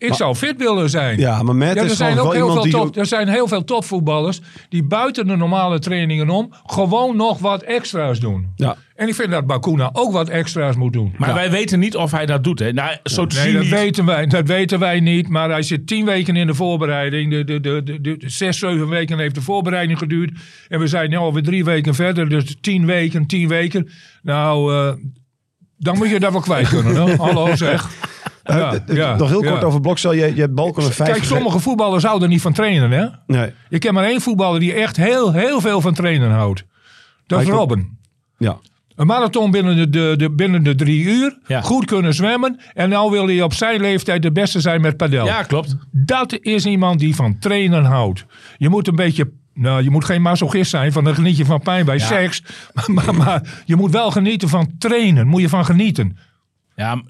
[0.04, 1.20] Ik zou fit willen zijn.
[1.20, 2.92] ja maar Merten Ja, er, is zijn gewoon ook wel heel iemand veel die...
[2.92, 7.62] top, er zijn heel veel topvoetballers die buiten de normale trainingen om gewoon nog wat
[7.62, 8.52] extra's doen.
[8.56, 8.76] Ja.
[8.96, 11.14] En ik vind dat Bakuna ook wat extra's moet doen.
[11.18, 12.60] Maar wij weten niet of hij dat doet.
[12.60, 12.74] Hè.
[12.74, 13.72] Nou, zo te Nee, zien dat niet.
[13.72, 15.30] weten, wij, dat weten wij niet.
[15.30, 17.32] Maar hij zit tien weken in de voorbereiding.
[17.32, 20.32] De, de, de, de, de, de zes, zeven weken heeft de voorbereiding geduurd.
[20.68, 22.30] En we zijn nu alweer drie weken verder.
[22.30, 23.90] Dus tien weken, tien weken.
[24.22, 24.94] Nou, eh,
[25.78, 26.96] dan moet je dat wel kwijt kunnen.
[26.96, 27.16] Hè?
[27.26, 27.90] Hallo zeg.
[28.44, 29.68] Eh, Ja, ja, nog heel kort ja.
[29.68, 30.14] over Blokcel.
[30.14, 31.12] Je, je hebt Balken vijf.
[31.12, 33.06] Kijk, sommige voetballers houden er niet van trainen, hè?
[33.28, 36.64] Nee, Ik ken maar één voetballer die echt heel, heel veel van trainen houdt.
[37.28, 37.98] Dat is Robben.
[38.38, 38.58] ja.
[38.96, 41.38] Een marathon binnen de, de, de, binnen de drie uur.
[41.48, 41.62] Ja.
[41.62, 42.60] Goed kunnen zwemmen.
[42.74, 45.26] En nou wil hij op zijn leeftijd de beste zijn met padel.
[45.26, 45.76] Ja, klopt.
[45.92, 48.26] Dat is iemand die van trainen houdt.
[48.58, 49.32] Je moet een beetje...
[49.54, 52.44] Nou, je moet geen masochist zijn, van dan geniet je van pijn bij seks.
[52.74, 55.28] Maar, maar, maar je moet wel genieten van trainen.
[55.28, 56.18] Moet je van genieten.
[56.76, 57.02] Ja,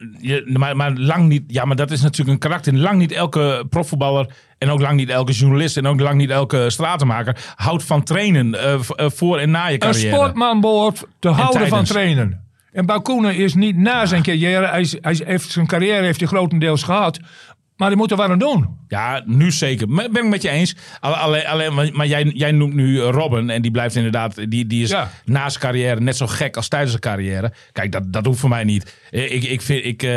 [0.46, 1.44] maar, maar lang niet.
[1.48, 2.74] Ja, maar dat is natuurlijk een karakter.
[2.74, 4.28] Lang niet elke profvoetballer
[4.58, 8.56] en ook lang niet elke journalist en ook lang niet elke stratenmaker houdt van trainen
[8.64, 10.16] eh, eh, voor en na je Een carrière.
[10.16, 12.42] sportman behoort te houden van trainen.
[12.72, 14.68] En Bakuna is niet na zijn carrière.
[14.68, 17.20] Hij, is- hij heeft, zijn carrière heeft hij grotendeels gehad.
[17.78, 18.78] Maar hij moet er wat aan doen.
[18.88, 19.90] Ja, nu zeker.
[19.90, 20.76] Maar Ben ik met je eens.
[21.00, 23.50] Alle- Alleen, alleen, maar- jij, jij noemt nu eh, Robin.
[23.50, 24.36] En die blijft inderdaad.
[24.50, 25.10] Die, die is Ja.
[25.26, 27.54] na zijn carrière net zo gek als tijdens zijn carrière.
[27.72, 28.98] Kijk, dat, dat hoeft voor mij niet.
[29.12, 29.86] Eh, Ik, ik vind.
[29.86, 30.10] Ik, eh,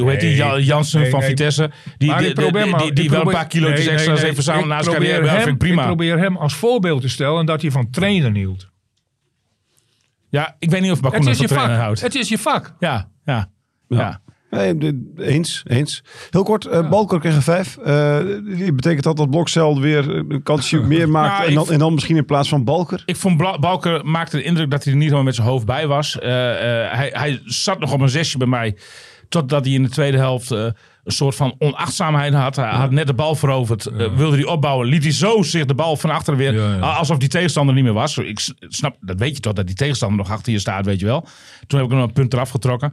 [0.00, 0.28] hoe heet die?
[0.28, 0.36] Nee.
[0.36, 1.28] Ja- Jansen Nee, van nee.
[1.28, 1.70] Vitesse.
[1.98, 4.24] Die, Maar die, probeer die, die, die wel een paar nee, extra nee, nee.
[4.24, 5.26] heeft verzameld na zijn carrière.
[5.28, 5.80] Hem- vind ik prima.
[5.80, 8.70] Ik probeer hem als voorbeeld te stellen dat hij van trainen hield.
[10.28, 11.84] ja, ik weet niet of is van je trainen vak.
[11.84, 12.00] houdt.
[12.00, 12.74] Het is je vak.
[12.78, 13.48] Ja, ja,
[13.88, 14.20] ja.
[14.56, 16.02] Nee, eens, eens.
[16.30, 17.78] Heel kort, eh Balker kreeg een vijf.
[18.56, 21.36] Die betekent dat dat Blokcel weer een kansje meer maakt.
[21.36, 23.02] Nou, en, dan, en dan misschien in plaats van Balker.
[23.06, 25.66] Ik vond Bla- Balker maakte de indruk dat hij er niet helemaal met zijn hoofd
[25.66, 26.18] bij was.
[26.18, 28.76] Eh, hij, hij zat nog op een zesje bij mij.
[29.28, 30.54] Totdat hij in de tweede helft
[31.04, 32.56] een soort van onachtzaamheid had.
[32.56, 33.86] Hij had net de bal veroverd.
[33.86, 34.86] eh, wilde hij opbouwen.
[34.88, 36.54] Liet hij zo zich de bal van achteren weer.
[36.54, 36.80] Ja, ja.
[36.80, 38.18] Alsof die tegenstander niet meer was.
[38.18, 41.06] Ik snap, dat weet je toch, dat die tegenstander nog achter je staat, weet je
[41.06, 41.26] wel.
[41.66, 42.92] Toen heb ik nog een punt eraf getrokken.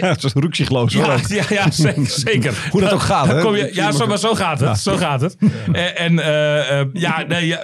[0.00, 0.92] Dat is roekzichtloos.
[0.92, 2.06] ja, ja, ja, zeker.
[2.06, 2.68] zeker.
[2.70, 3.42] Hoe dat ook gaat, Dan hè?
[3.42, 4.78] Kom je, ja, zo, maar zo gaat het.
[4.78, 5.36] Zo gaat het.
[5.72, 7.56] En, en eh, eh, ja, nee,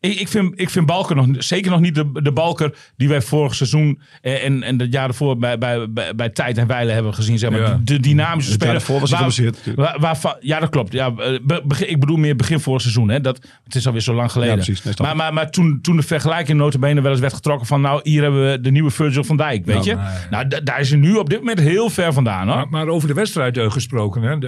[0.00, 3.54] ik, vind, ik vind Balker nog zeker nog niet de, de Balker die wij vorig
[3.54, 7.38] seizoen en, en het jaar ervoor bij, bij, bij, bij Tijd en Weilen hebben gezien.
[7.38, 7.84] Zeg maar.
[7.84, 8.80] De, dynamische Het speler.
[9.10, 10.92] Was hij geblesseerd waar- ja, dat klopt.
[10.92, 13.08] Ja, eh, be- ik bedoel meer begin vorig seizoen.
[13.08, 13.20] Hè.
[13.20, 14.56] Dat, het is alweer zo lang geleden.
[14.56, 14.82] Ja, precies.
[14.84, 17.80] Nee, snap maar maar, maar toen, toen de vergelijking notabene wel eens werd getrokken van...
[17.80, 19.96] nou, hier hebben we de nieuwe Virgil van Dijk, weet je.
[20.30, 22.46] Nou, da- daar is hij nu op dit moment heel ver vandaan.
[22.46, 22.56] Hoor.
[22.56, 24.38] Maar, maar over de wedstrijd gesproken, hè,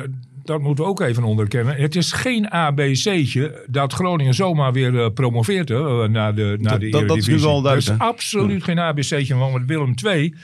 [0.44, 1.76] dat moeten we ook even onderkennen.
[1.76, 6.78] Het is geen ABC'tje dat Groningen zomaar weer eh, promoveert hè, eh, naar de, naar
[6.78, 9.35] de Dat- dat is nu wel duidelijk, Dat is absoluut geen ABC'tje.
[9.35, 10.35] Want met Willem II,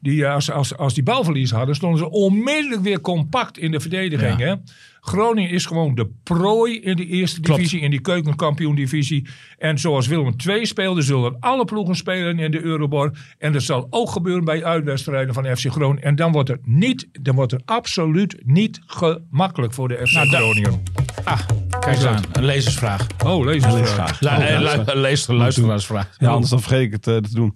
[0.00, 3.80] die, eh, als, als, als die balverlies hadden, stonden ze onmiddellijk weer compact in de
[3.80, 4.38] verdediging.
[4.38, 4.54] Hè?
[5.00, 7.58] Groningen is gewoon de prooi in de eerste Klopt.
[7.60, 9.26] divisie, in die keukenkampioen-divisie.
[9.58, 13.12] En zoals Willem II speelde, zullen alle ploegen spelen in de Euroborg.
[13.38, 16.02] En dat zal ook gebeuren bij uitwedstrijden van FC Groningen.
[16.02, 20.28] En dan wordt het, niet, dan wordt het absoluut niet gemakkelijk voor de FC Nou,
[20.28, 20.82] Groningen.
[21.24, 21.40] Ah,
[21.80, 22.22] kijk eens aan.
[22.32, 23.06] Een lezersvraag.
[23.24, 23.90] Oh, lees eens.
[23.90, 24.20] vraag.
[24.20, 26.14] La, eh, lu- een lezer- luisteraarsvraag.
[26.18, 27.54] Ja, anders dan vergeet ik het eh, te doen.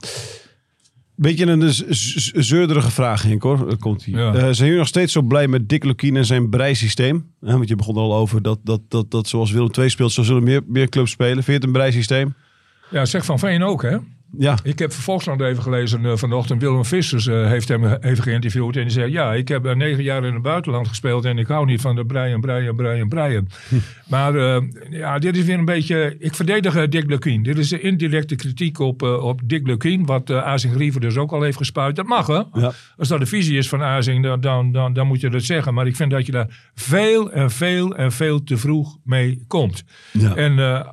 [1.21, 1.73] Beetje een
[2.45, 3.77] zeurderige vraag, Henk, hoor.
[3.77, 4.19] Komt hier.
[4.19, 4.35] Ja.
[4.35, 7.33] Eh, zijn jullie nog steeds zo blij met Dick Lukien en zijn breisysteem?
[7.41, 10.23] Eh, want je begon al over dat, dat, dat, dat zoals Willem II speelt, zo
[10.23, 11.35] zullen meer, meer clubs spelen.
[11.35, 12.35] Vind je het een breisysteem?
[12.91, 13.97] Ja, zeg Van Veen ook, hè?
[14.39, 14.59] Ja.
[14.63, 16.63] Ik heb Volkskrant even gelezen eh, vanochtend.
[16.63, 18.77] Willem Vissers eh, heeft hem even geïnterviewd.
[18.77, 21.25] En die zei, ja, ik heb eh, negen jaar in het buitenland gespeeld...
[21.25, 23.49] en ik hou niet van de breien, breien, breien, breien.
[24.11, 26.17] Maar eh, ja, dit is weer een beetje...
[26.19, 27.43] Ik verdedig eh, Dick Lukien.
[27.43, 30.07] Dit is de indirecte kritiek op, eh, op Dick Lukien...
[30.07, 31.97] wat uh, Azing Griever dus ook al heeft gespuit.
[31.97, 32.43] Dat mag, hè?
[32.53, 32.73] Ja.
[32.97, 35.75] Als dat de visie is van Azing, dan, dan, dan, dan moet je dat zeggen.
[35.75, 39.85] Maar ik vind dat je daar veel en veel en veel te vroeg mee komt.
[40.13, 40.35] Ja.
[40.35, 40.87] En eh,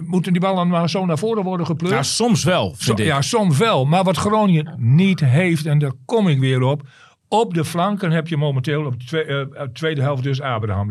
[0.00, 1.92] moeten die ballen maar zo naar voren worden gepleurd?
[1.92, 3.06] Nou, soms wel, Zo- vind ik.
[3.06, 3.84] ja, soms wel.
[3.84, 6.82] Maar wat Groningen niet heeft, en daar kom ik weer op.
[7.28, 10.88] Op de flanken heb je momenteel op de twee- eh, tweede helft dus Abraham.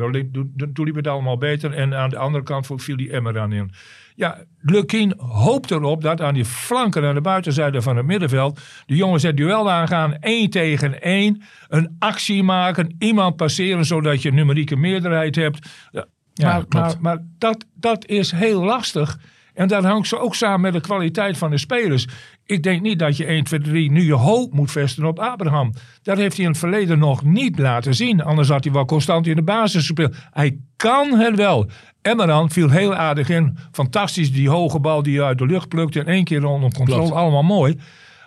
[0.74, 1.74] Toen liep het allemaal beter.
[1.74, 3.72] En aan de andere kant viel die Emmer aan in.
[4.16, 8.60] Ja, Lukien hoopt erop dat aan die flanken aan de buitenzijde van het middenveld.
[8.86, 11.42] de jongens het duel aangaan, één tegen één.
[11.68, 15.70] Een actie maken, iemand passeren zodat je een numerieke meerderheid hebt.
[15.92, 16.06] Ja,
[16.44, 19.20] maar, maar, maar dat, dat is heel lastig.
[19.54, 22.08] En dat hangt zo ook samen met de kwaliteit van de spelers.
[22.46, 25.74] Ik denk niet dat je 1, 2, 3 nu je hoop moet vestigen op Abraham.
[26.02, 28.22] Dat heeft hij in het verleden nog niet laten zien.
[28.24, 30.16] Anders had hij wel constant in de basis gespeeld.
[30.32, 31.70] Hij kan het wel.
[32.02, 33.58] Emmeran viel heel aardig in.
[33.72, 35.96] Fantastisch, die hoge bal die je uit de lucht plukt.
[35.96, 37.16] In één keer onder controle, Klopt.
[37.16, 37.80] allemaal mooi.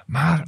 [0.06, 0.46] Maar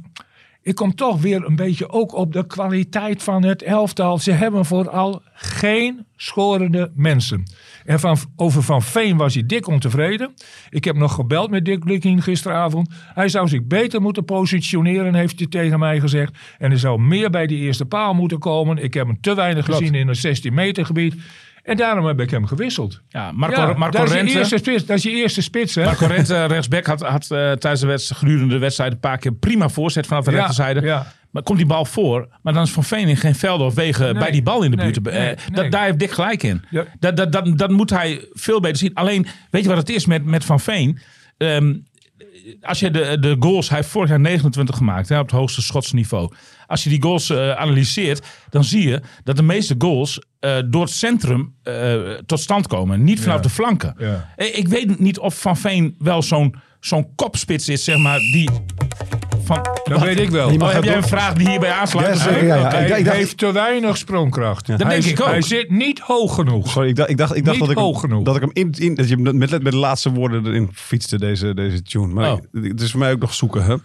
[0.61, 4.17] ik kom toch weer een beetje ook op de kwaliteit van het elftal.
[4.17, 7.43] Ze hebben vooral geen scorende mensen.
[7.89, 10.33] En van, over Van Veen was hij dik ontevreden.
[10.69, 12.89] Ik heb nog gebeld met Dick Lukien gisteravond.
[13.13, 16.37] Hij zou zich beter moeten positioneren, heeft hij tegen mij gezegd.
[16.57, 18.83] En hij zou meer bij die eerste paal moeten komen.
[18.83, 21.15] Ik heb hem te weinig gezien in een 16 meter gebied.
[21.63, 23.01] En daarom heb ik hem gewisseld.
[23.09, 25.83] Ja, Marco, Ja, Marco dat, is je eerste spits, dat is je eerste spits, hè?
[25.83, 29.33] Marco Rente, rechtsback, had, had eh, tijdens de wedstrijd, gedurende de wedstrijd een paar keer
[29.33, 30.81] prima voorzet vanaf de Ja, rechterzijde.
[30.81, 31.13] ja.
[31.31, 34.03] Maar komt die bal voor, maar dan is Van Veen in geen velden of wegen
[34.05, 35.07] Nee, bij die bal in de buurt.
[35.07, 36.63] Eh, nee, dat, daar heeft Dick gelijk in.
[36.69, 36.85] Ja.
[36.99, 38.93] Dat, dat, dat, dat moet hij veel beter zien.
[38.93, 40.99] Alleen, weet je wat het is met, met Van Veen?
[41.37, 41.73] Ehm,
[42.61, 45.61] als je de, de goals, hij heeft vorig jaar 29 gemaakt hè, op het hoogste
[45.61, 46.33] Schotse niveau.
[46.67, 50.81] Als je die goals eh, analyseert, dan zie je dat de meeste goals eh, door
[50.81, 51.55] het centrum
[52.25, 53.03] tot stand komen.
[53.03, 53.41] Niet vanaf Ja.
[53.41, 53.95] de flanken.
[53.97, 54.33] Ja.
[54.35, 58.49] Eh, Ik weet niet of Van Veen wel zo'n zo'n kopspits is, zeg maar, die...
[59.55, 60.49] Van, Dat weet ik wel.
[60.53, 62.07] Oh, heb jij een vraag die hierbij aansluit?
[62.07, 62.45] Ja, Of zeker, zo?
[62.45, 62.65] ja, ja.
[62.65, 62.77] Oké.
[62.77, 64.67] Ik- Hij ik dacht- heeft te weinig sprongkracht.
[64.67, 65.27] Dat hij, denk ik ook.
[65.27, 66.69] Hij zit niet hoog genoeg.
[66.69, 68.23] Sorry, ik dacht, ik dacht, ik dacht dat, ik, hem- genoeg.
[68.23, 71.53] dat ik hem in, in dat je met, met de laatste woorden erin fietste, deze,
[71.53, 72.07] deze tune.
[72.13, 72.39] Maar Oh.
[72.51, 73.63] het is voor mij ook nog zoeken.
[73.63, 73.75] Hè?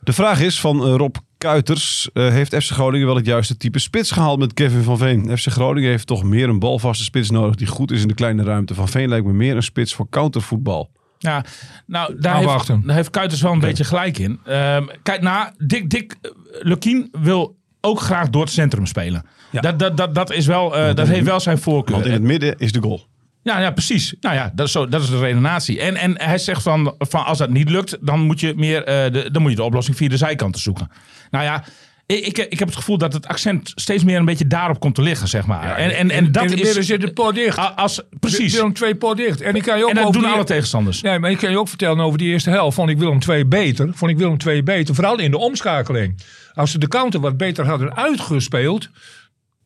[0.00, 2.08] De vraag is van eh, Rob Kuiters.
[2.12, 5.38] eh, heeft FC Groningen wel het juiste type spits gehaald met Kevin van Veen?
[5.38, 8.42] FC Groningen heeft toch meer een balvaste spits nodig die goed is in de kleine
[8.42, 8.74] ruimte.
[8.74, 10.90] Van Veen lijkt me meer een spits voor countervoetbal.
[11.26, 11.44] Ja,
[11.86, 12.82] nou, daar heeft, Afwachten.
[12.86, 14.40] daar heeft Kuiters wel een beetje gelijk in.
[14.44, 19.24] Ehm, kijk, nou, Dick, Dick eh, Lukien wil ook graag door het centrum spelen.
[19.50, 19.60] Ja.
[19.60, 21.94] Dat, dat, dat, dat, is wel, eh, dat dat- heeft wel zijn voorkeur.
[21.94, 23.06] Want in het midden is de goal.
[23.42, 24.14] Ja, ja, precies.
[24.20, 25.80] Nou ja, dat is, zo, dat is de redenatie.
[25.80, 29.12] En, en hij zegt van, van als dat niet lukt, dan moet je meer eh,
[29.12, 30.90] de, dan moet je de oplossing via de zijkanten zoeken.
[31.30, 31.64] Nou ja,
[32.06, 34.94] ik, ik, ik heb het gevoel dat het accent steeds meer een beetje daarop komt
[34.94, 35.76] te liggen, zeg maar.
[35.76, 37.76] en, en, en dat in is zit het poort dicht.
[37.76, 38.54] als precies.
[38.54, 39.40] Willem twee poort dicht.
[39.40, 41.02] En die kan je ook En dat doen die- alle tegenstanders.
[41.02, 42.74] Nee, maar ik kan je ook vertellen over die eerste helft.
[42.74, 43.90] Vond ik Willem II beter.
[43.94, 44.94] Vond ik Willem II beter.
[44.94, 46.20] Vooral in de omschakeling.
[46.54, 48.88] Als ze de counter wat beter hadden uitgespeeld.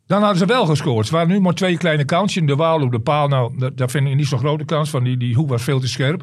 [0.06, 1.04] Dan hadden ze wel gescoord.
[1.04, 2.46] Het waren nu maar twee kleine kansjes.
[2.46, 3.28] De Waal op de paal.
[3.28, 4.90] Nou, dat, dat vind ik niet zo'n grote kans.
[4.90, 6.22] Van die, die hoek was veel te scherp.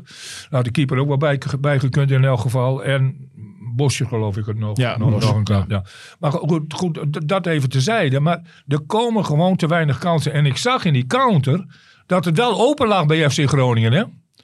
[0.49, 2.83] Nou, de keeper ook wel bij, bij gekund in elk geval.
[2.83, 3.29] En
[3.77, 4.77] Bosje geloof ik het nog.
[4.77, 5.83] Ja, nog, een ja.
[6.19, 8.19] Maar goed, goed, dat even tezijde.
[8.19, 10.33] Maar er komen gewoon te weinig kansen.
[10.33, 11.65] En ik zag in die counter
[12.05, 13.91] dat het wel open lag bij FC Groningen.
[13.91, 14.03] Hè?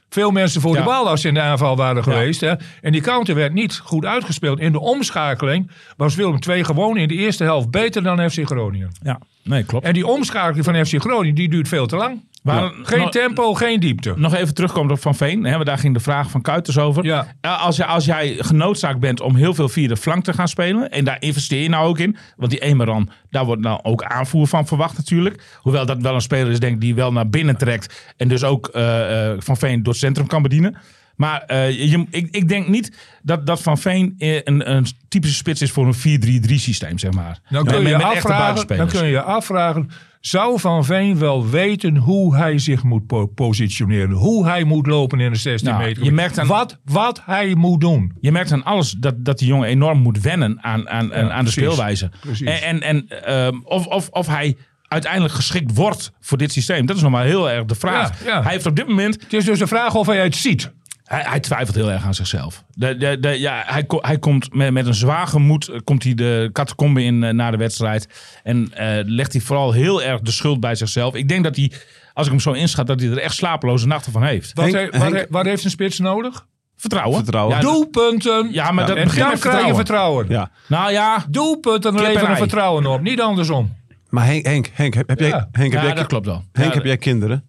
[0.10, 2.42] Veel mensen voor de bal als ze in de aanval waren geweest.
[2.42, 2.54] Hè?
[2.82, 4.60] En die counter werd niet goed uitgespeeld.
[4.60, 8.92] In de omschakeling was Willem II gewoon in de eerste helft beter dan FC Groningen.
[9.04, 9.86] Ja, nee, klopt.
[9.86, 12.22] En die omschakeling van FC Groningen die duurt veel te lang.
[12.44, 14.14] Waar- Geen nog- tempo, geen diepte.
[14.18, 15.44] Nog even terugkomen op Van Veen.
[15.44, 17.06] Hè, daar ging de vraag van Kuiters over.
[17.06, 17.28] Ja.
[17.42, 20.90] Als, je, als jij genoodzaakt bent om heel veel via de flank te gaan spelen.
[20.92, 22.18] En daar investeer je nou ook in.
[22.38, 25.44] Want die Emeran, daar wordt nou ook aanvoer van verwacht natuurlijk.
[25.58, 28.14] Hoewel dat wel een speler is denk ik die wel naar binnen trekt.
[28.18, 30.78] En dus ook eh, eh, Van Veen door het centrum kan bedienen.
[31.16, 35.62] Maar eh, je, ik, ik denk niet dat, dat Van Veen een, een typische spits
[35.62, 37.40] is voor een 4-3-3 systeem, zeg maar.
[37.50, 39.90] Dan kun, je afvragen, dan kun je je afvragen,
[40.26, 44.12] zou Van Veen wel weten hoe hij zich moet po- positioneren?
[44.12, 46.04] Hoe hij moet lopen in de 16 Nou, meter?
[46.04, 48.14] je merkt aan- wat, wat hij moet doen.
[48.20, 51.52] Je merkt aan alles dat, dat die jongen enorm moet wennen aan, aan, aan, de
[51.52, 52.12] speelwijze.
[52.20, 52.48] Precies.
[52.48, 54.58] En, en, en ehm, of, of, of hij
[54.88, 56.86] uiteindelijk geschikt wordt voor dit systeem.
[56.86, 58.24] Dat is nog maar heel erg de vraag.
[58.24, 58.42] Ja, ja.
[58.44, 60.72] Hij heeft op dit moment, Het is dus de vraag of hij het ziet.
[61.04, 62.64] Hij, hij twijfelt heel erg aan zichzelf.
[62.76, 66.04] De, de, de, ja, hij, ko- hij komt met, met een zwaar gemoed, eh, komt
[66.04, 68.08] hij de catacombe in eh, na de wedstrijd.
[68.44, 71.16] En eh, legt hij vooral heel erg de schuld bij zichzelf.
[71.16, 71.72] Ik denk dat hij,
[72.14, 74.54] als ik hem zo inschat, dat hij er echt slapeloze nachten van heeft.
[74.54, 76.46] Wat, Henk- he- wat, he- wat heeft een spits nodig?
[76.76, 77.16] Vertrouwen.
[77.18, 77.56] Vertrouwen.
[77.56, 78.52] Ja, Doelpunten.
[78.52, 80.26] Ja, maar dat en begint krijg je vertrouwen.
[80.30, 80.52] Ja.
[80.68, 83.02] Nou ja, Doelpunten leveren vertrouwen op.
[83.02, 83.76] Niet andersom.
[84.10, 85.50] Maar Henk, Henk, Henk, heb, heb jij, Ja.
[85.52, 86.44] Henk, heb, ja jij, dat klopt wel.
[86.52, 87.48] Henk Ja, heb jij kinderen?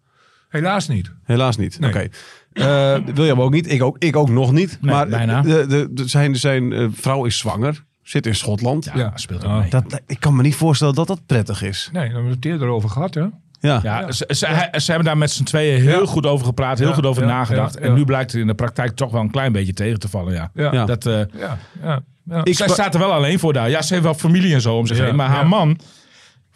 [0.48, 1.10] Helaas niet.
[1.24, 1.80] Helaas niet.
[1.80, 1.90] Nee.
[1.90, 2.08] Oké.
[2.54, 3.72] Eh, William ook niet.
[3.72, 4.78] Ik ook, ik ook nog niet.
[4.80, 5.42] Nee, maar bijna.
[5.42, 7.84] De, de, de- zijn, zijn eh, vrouw is zwanger.
[8.02, 8.84] Zit in Schotland.
[8.84, 9.12] Ja, Ja.
[9.14, 9.58] speelt ook Ja.
[9.58, 9.70] mee.
[9.70, 11.88] Dat, ik kan me niet voorstellen dat dat prettig is.
[11.92, 13.14] Nee, daar hebben we het eerder over gehad.
[13.14, 13.24] Hè?
[13.60, 13.80] Ja.
[13.82, 16.06] Ja, Ze, ze, hij- ze hebben daar met z'n tweeën heel Ja.
[16.06, 17.74] goed over gepraat, heel Ja, goed over ja, nagedacht.
[17.74, 17.94] ja, En ja.
[17.96, 20.32] nu blijkt het in de praktijk toch wel een klein beetje tegen te vallen.
[20.34, 20.50] Ja.
[20.54, 20.72] Ja.
[20.72, 20.84] Ja.
[20.84, 22.40] Dat, eh, Ja, ja, ja.
[22.44, 23.70] Ik zij staat er wel alleen voor daar.
[23.70, 25.16] Ja, ze heeft wel familie en zo om zich Ja, heen.
[25.16, 25.48] Maar haar ja.
[25.48, 25.78] man,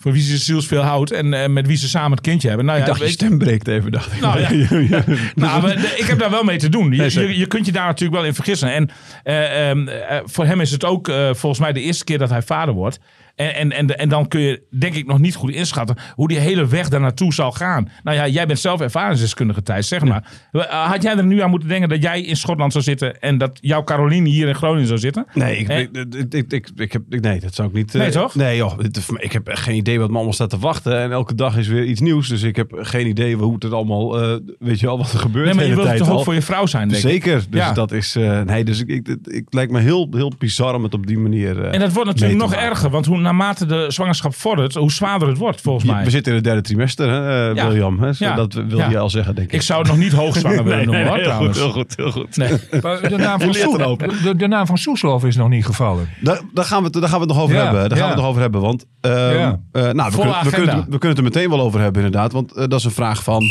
[0.01, 2.67] voor wie ze zielsveel houdt en eh, met wie ze samen het kindje hebben.
[2.67, 3.93] Nou ja, ik dacht, je weet je- stem breekt even.
[3.93, 4.21] Dacht ik.
[4.21, 4.49] Nou ja.
[5.35, 6.91] Nou, maar ik heb daar wel mee te doen.
[6.93, 8.73] Je, Nee, je, je kunt je daar natuurlijk wel in vergissen.
[8.73, 8.91] En
[9.25, 12.43] eh, ehm, eh, voor hem is het ook volgens mij de eerste keer dat hij
[12.43, 12.99] vader wordt.
[13.39, 16.39] En, en, en, en dan kun je denk ik nog niet goed inschatten hoe die
[16.39, 17.89] hele weg daar naartoe zal gaan.
[18.03, 20.25] Nou ja, jij bent zelf ervaringsdeskundige Thijs, zeg maar.
[20.53, 23.39] Eh, Had jij er nu aan moeten denken dat jij in Schotland zou zitten en
[23.39, 25.27] dat jouw Caroline hier in Groningen zou zitten?
[25.35, 27.95] Nee, ik, ik, ik, ik, ik, ik heb, ik- nee, dat zou ik niet.
[27.95, 28.35] eh, Nee, toch?
[28.35, 28.79] Nee, joh.
[28.79, 31.01] Het ik heb geen idee wat me allemaal staat te wachten.
[31.01, 32.29] En elke dag is weer iets nieuws.
[32.29, 34.23] Dus ik heb geen idee hoe het allemaal.
[34.23, 35.45] eh, weet je al wat er gebeurt.
[35.47, 37.11] Nee, maar je wilt toch ook voor je vrouw zijn, denk ik.
[37.11, 37.45] Zeker.
[37.51, 37.73] Dus Ja.
[37.73, 38.15] dat is.
[38.45, 41.19] nee, dus ik, ik, ik, ik lijkt me heel, heel bizar om het op die
[41.19, 41.65] manier.
[41.65, 45.39] En dat wordt natuurlijk nog erger, want hoe naarmate de zwangerschap vordert, hoe zwaarder het
[45.39, 46.05] wordt, volgens mij.
[46.05, 47.69] we zitten in het derde trimester, hè, eh, Ja.
[47.69, 48.03] William.
[48.03, 48.11] Hè?
[48.19, 48.35] Ja.
[48.35, 49.53] Dat wil je al zeggen, denk ik.
[49.55, 51.59] Ik zou het nog niet hoogzwanger willen noemen, hoor, heel trouwens.
[51.59, 52.37] goed, heel goed, heel goed.
[52.37, 52.49] Nee.
[52.83, 53.99] Maar De naam, van Je leert Soes- erop.
[54.23, 56.09] de, de naam van Soeslof is nog niet gevallen.
[56.21, 57.89] Daar, daar, gaan we het, daar gaan we het nog over hebben.
[57.89, 58.61] Daar gaan we het nog over hebben.
[58.61, 60.75] Want ehm, eh, nou, we, kunnen, we, kunnen, agenda.
[60.77, 62.33] het- we kunnen het er meteen wel over hebben, inderdaad.
[62.33, 63.43] Want eh, dat is een vraag van.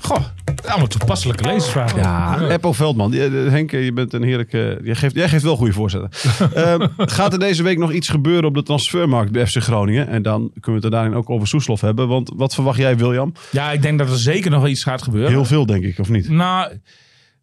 [0.00, 0.18] Goh,
[0.66, 1.98] Allemaal toepasselijke lezersvragen.
[1.98, 3.14] Ja, Eppo Veldman.
[3.14, 4.78] Eh, Henk, je bent een heerlijke...
[4.82, 6.10] Jij geeft, jij geeft wel goede voorzetten.
[6.54, 10.08] Ehm, gaat er deze week nog iets gebeuren op de transfermarkt bij FC Groningen?
[10.08, 12.08] En dan kunnen we het er daarin ook over Soeslof hebben.
[12.08, 13.32] Want wat verwacht jij, William?
[13.50, 15.30] Ja, ik denk dat er zeker nog iets gaat gebeuren.
[15.30, 16.28] Heel veel, denk ik, of niet?
[16.28, 16.72] Nou,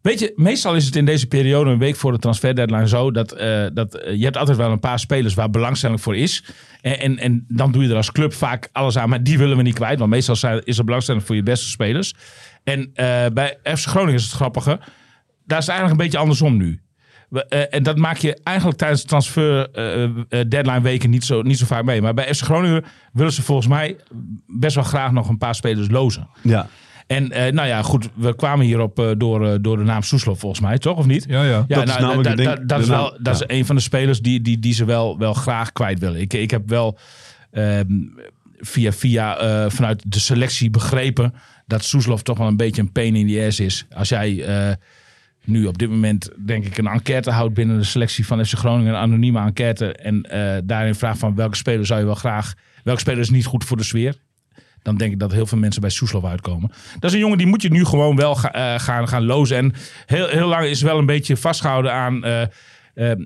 [0.00, 3.32] weet je, meestal is het in deze periode, een week voor de transferdeadline, zo dat,
[3.32, 6.44] eh, dat eh, je hebt altijd wel een paar spelers waar belangstelling voor is.
[6.80, 9.56] En, en, en dan doe je er als club vaak alles aan, maar die willen
[9.56, 9.98] we niet kwijt.
[9.98, 12.14] Want meestal zijn, is er belangstelling voor je beste spelers.
[12.64, 14.78] En eh, bij FC Groningen is het grappige,
[15.46, 16.80] daar is het eigenlijk een beetje andersom nu.
[17.28, 20.10] We, eh, en dat maak je eigenlijk tijdens de transfer eh,
[20.48, 22.02] deadline weken niet zo, niet zo vaak mee.
[22.02, 23.96] Maar bij FC Groningen willen ze volgens mij
[24.46, 26.28] best wel graag nog een paar spelers lozen.
[26.42, 26.68] Ja.
[27.06, 30.60] En eh, nou ja, goed, we kwamen hierop eh, door, door de naam Soeslof volgens
[30.60, 30.96] mij, toch?
[30.98, 31.24] Of niet?
[31.28, 31.50] Ja, ja.
[31.50, 33.44] Ja, Dat is nou, namelijk, da- dat is, wel, naam- dat ja.
[33.46, 36.20] is een van de spelers die, die, die ze wel, wel graag kwijt willen.
[36.20, 36.98] Ik, ik heb wel
[37.50, 37.84] ehm,
[38.58, 41.34] via, via eh, vanuit de selectie begrepen
[41.66, 43.86] dat Soeslof toch wel een beetje een pain in the ass is.
[43.94, 44.74] Als jij eh,
[45.44, 48.92] nu op dit moment, denk ik, een enquête houdt binnen de selectie van FC Groningen,
[48.92, 53.00] een anonieme enquête, en eh, daarin vraagt van welke speler zou je wel graag, welke
[53.00, 54.16] speler is niet goed voor de sfeer?
[54.82, 56.70] Dan denk ik dat heel veel mensen bij Soeslof uitkomen.
[56.92, 59.56] Dat is een jongen die moet je nu gewoon wel eh, gaan, gaan lozen.
[59.56, 59.72] En
[60.06, 62.20] heel, heel lang is wel een beetje vastgehouden aan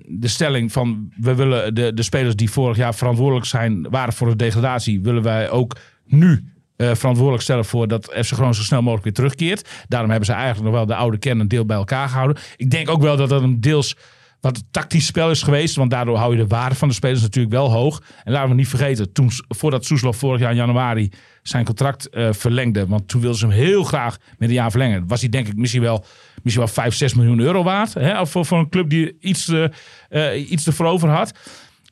[0.04, 1.12] de stelling van...
[1.20, 5.00] we willen de, de spelers die vorig jaar verantwoordelijk zijn, waren voor de degradatie...
[5.00, 6.44] willen wij ook nu
[6.76, 9.68] eh, verantwoordelijk stellen voor dat FC Groningen zo snel mogelijk weer terugkeert.
[9.88, 12.42] Daarom hebben ze eigenlijk nog wel de oude kern deel bij elkaar gehouden.
[12.56, 13.96] Ik denk ook wel dat dat een deels
[14.40, 15.76] wat tactisch spel is geweest.
[15.76, 18.02] Want daardoor hou je de waarde van de spelers natuurlijk wel hoog.
[18.24, 21.10] En laten we niet vergeten, toen, voordat Soeslof vorig jaar in januari
[21.42, 22.86] zijn contract eh, verlengde.
[22.86, 25.06] Want toen wilden ze hem heel graag met een jaar verlengen.
[25.06, 26.04] Was hij denk ik misschien wel,
[26.42, 27.94] misschien wel 5, 6 miljoen euro waard.
[27.94, 28.26] Hè?
[28.26, 29.52] Voor, voor een club die iets,
[30.08, 31.32] eh, iets ervoor over had.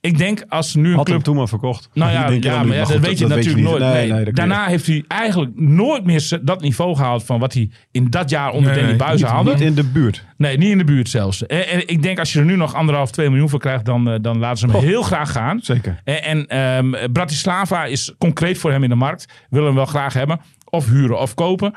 [0.05, 1.89] Ik denk als nu een Had club hem toen maar verkocht.
[1.95, 3.83] nou ja, maar ja, dat weet je natuurlijk nooit.
[3.83, 7.25] Nee, Nee, nee, dat kun je- Daarna heeft hij eigenlijk nooit meer dat niveau gehaald
[7.25, 9.51] van wat hij in dat jaar onder Nee, Danny nee, Buizen haalde.
[9.51, 10.25] niet in de buurt.
[10.37, 11.47] Nee, niet in de buurt zelfs.
[11.47, 14.11] En, en ik denk als je er nu nog anderhalf, twee miljoen voor krijgt, dan,
[14.11, 15.59] eh, dan laten ze hem heel graag gaan.
[15.63, 16.01] Zeker.
[16.05, 19.29] En, en ehm, Bratislava is concreet voor hem in de markt.
[19.51, 20.41] Willen hem wel graag hebben.
[20.65, 21.75] Of huren of kopen.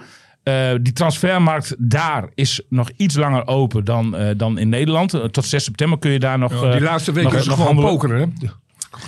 [0.48, 5.14] Eh, die transfermarkt daar is nog iets langer open dan, eh, dan in Nederland.
[5.14, 6.52] Eh, tot 6 september kun je daar nog...
[6.54, 8.00] Ja, die eh, laatste week nog- is het nog gewoon handelen.
[8.00, 8.26] pokeren, hè?
[8.40, 8.46] De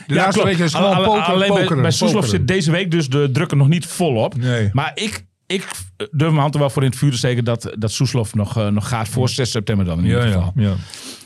[0.08, 0.48] Ja, laatste klopt.
[0.48, 3.10] week is het gewoon Alle- pokeren, Alleen bij, pokeren, bij Soeslof zit deze week dus
[3.10, 4.36] de druk er nog niet volop.
[4.38, 4.70] Nee.
[4.74, 5.68] Maar ik, ik
[6.12, 8.72] durf mijn hand er wel voor in het vuur te steken dat, dat Soeslof nog,
[8.72, 10.54] nog gaat voor 6 september dan in Ja, ieder ja, geval.
[10.56, 10.74] ja.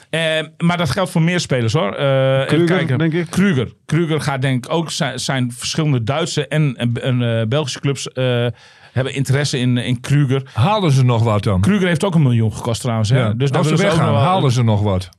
[0.09, 1.93] Eh, maar dat geldt voor meer spelers hoor.
[1.93, 2.97] Eh, even Kruger, kijken.
[2.97, 3.29] denk ik.
[3.29, 3.73] Kruger.
[3.85, 8.07] Kruger gaat denk ik ook zijn, zijn verschillende Duitse en, en, en, eh, Belgische clubs
[8.11, 8.45] eh,
[8.93, 10.49] hebben interesse in, in Kruger.
[10.53, 11.61] Haalden ze nog wat dan?
[11.61, 13.09] Kruger heeft ook een miljoen gekost trouwens.
[13.09, 13.19] Hè?
[13.19, 13.33] Ja.
[13.33, 15.09] Dus Als ze weggaan, wel- haalden ze nog wat.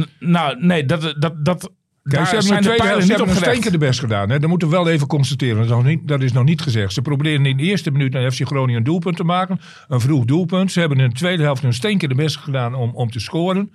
[0.00, 1.70] N- Nou, nee, dat, dat, dat,
[2.02, 2.54] Kijk, ze hebben helft, ze
[3.00, 4.30] niet hebben een stinker de best gedaan.
[4.30, 4.38] Hè?
[4.38, 5.56] Dat moeten we wel even constateren.
[5.56, 6.92] Dat is, nog niet, dat is nog niet gezegd.
[6.92, 9.60] Ze proberen in de eerste minuut naar FC Groningen een doelpunt te maken.
[9.88, 10.72] Een vroeg doelpunt.
[10.72, 13.72] Ze hebben in de tweede helft een stinker de best gedaan om, om te scoren.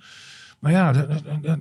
[0.60, 1.60] Maar ja, er-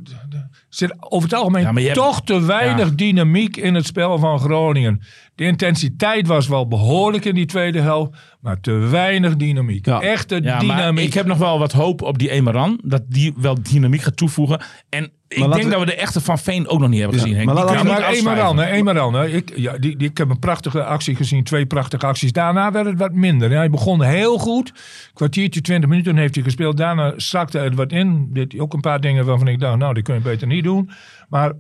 [0.70, 2.94] zit over het algemeen Ja, hebt- toch te weinig Ja.
[2.96, 5.02] dynamiek in het spel van Groningen.
[5.36, 9.86] De intensiteit was wel behoorlijk in die tweede helft, maar te weinig dynamiek.
[9.86, 10.02] Ja.
[10.02, 11.06] Echte Ja, maar dynamiek.
[11.06, 12.80] ik heb nog wel wat hoop op die Emeran.
[12.84, 14.62] Dat die wel dynamiek gaat toevoegen.
[14.90, 17.46] En ik denk we- dat we de echte Van Veen ook nog niet hebben gezien.
[17.46, 18.06] Maar laten we-.
[18.06, 19.28] Emeran, hè, Emeran, hè.
[19.28, 22.32] Ik, ja, die, die, ik heb een prachtige actie gezien, twee prachtige acties.
[22.32, 23.52] Daarna werd het wat minder.
[23.52, 24.74] Hij begon heel goed,
[25.14, 26.78] kwartiertje, twintig minuten heeft hij gespeeld.
[26.78, 28.30] Daarna zakte er wat in.
[28.34, 30.90] Hij ook een paar dingen waarvan ik dacht, nou, die kun je beter niet doen.
[31.30, 31.54] Maar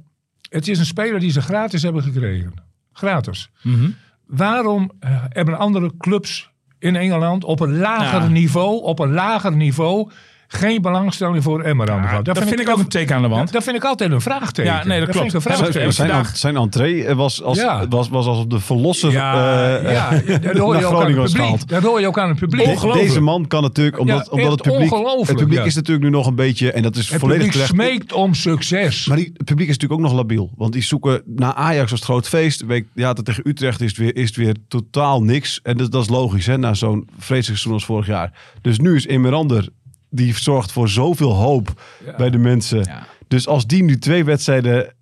[0.49, 2.53] het is een speler die ze gratis hebben gekregen.
[2.97, 3.49] Gratis.
[3.61, 3.89] Mhm.
[4.27, 8.27] Waarom eh, hebben andere clubs in Engeland op een lager Ja.
[8.27, 10.09] niveau, op een lager niveau,
[10.55, 12.25] geen belangstelling voor gehad?
[12.25, 13.51] dat vind ik ook een teken aan de wand.
[13.51, 14.71] Dat vind ik altijd een vraagteken.
[14.71, 15.17] Ja, nee, dat klopt.
[15.17, 15.93] vind ik een Zijn- vraagteken.
[15.93, 17.87] Zijn, zijn, vandaag- zijn entree was als, Ja.
[17.87, 19.33] was, was alsof de verlosser Ja,
[19.79, 21.41] eh, ja, eh, dat hoor je naar ook aan Groningen het was publiek.
[21.41, 21.67] gehaald.
[21.67, 22.79] Dat hoor je ook aan het publiek.
[22.81, 24.91] De- deze man kan natuurlijk, omdat, Ja, omdat het publiek,
[25.27, 25.63] het publiek ja.
[25.65, 27.87] is natuurlijk nu nog een beetje, en dat is Het volledig publiek terecht.
[27.89, 29.05] smeekt om succes.
[29.07, 30.51] Maar die, het publiek is natuurlijk ook nog labiel.
[30.55, 32.65] Want die zoeken naar Ajax als het groot feest.
[32.65, 35.59] Week, ja, dat tegen Utrecht is het weer, is het weer totaal niks.
[35.63, 38.31] En dat, dat is logisch, hè, na zo'n vreselijk seizoen als vorig jaar.
[38.61, 39.67] Dus nu is Immerander,
[40.09, 41.81] die zorgt voor zoveel hoop
[42.17, 42.83] bij de mensen.
[42.83, 43.07] Ja.
[43.27, 44.93] Dus als die nu twee wedstrijden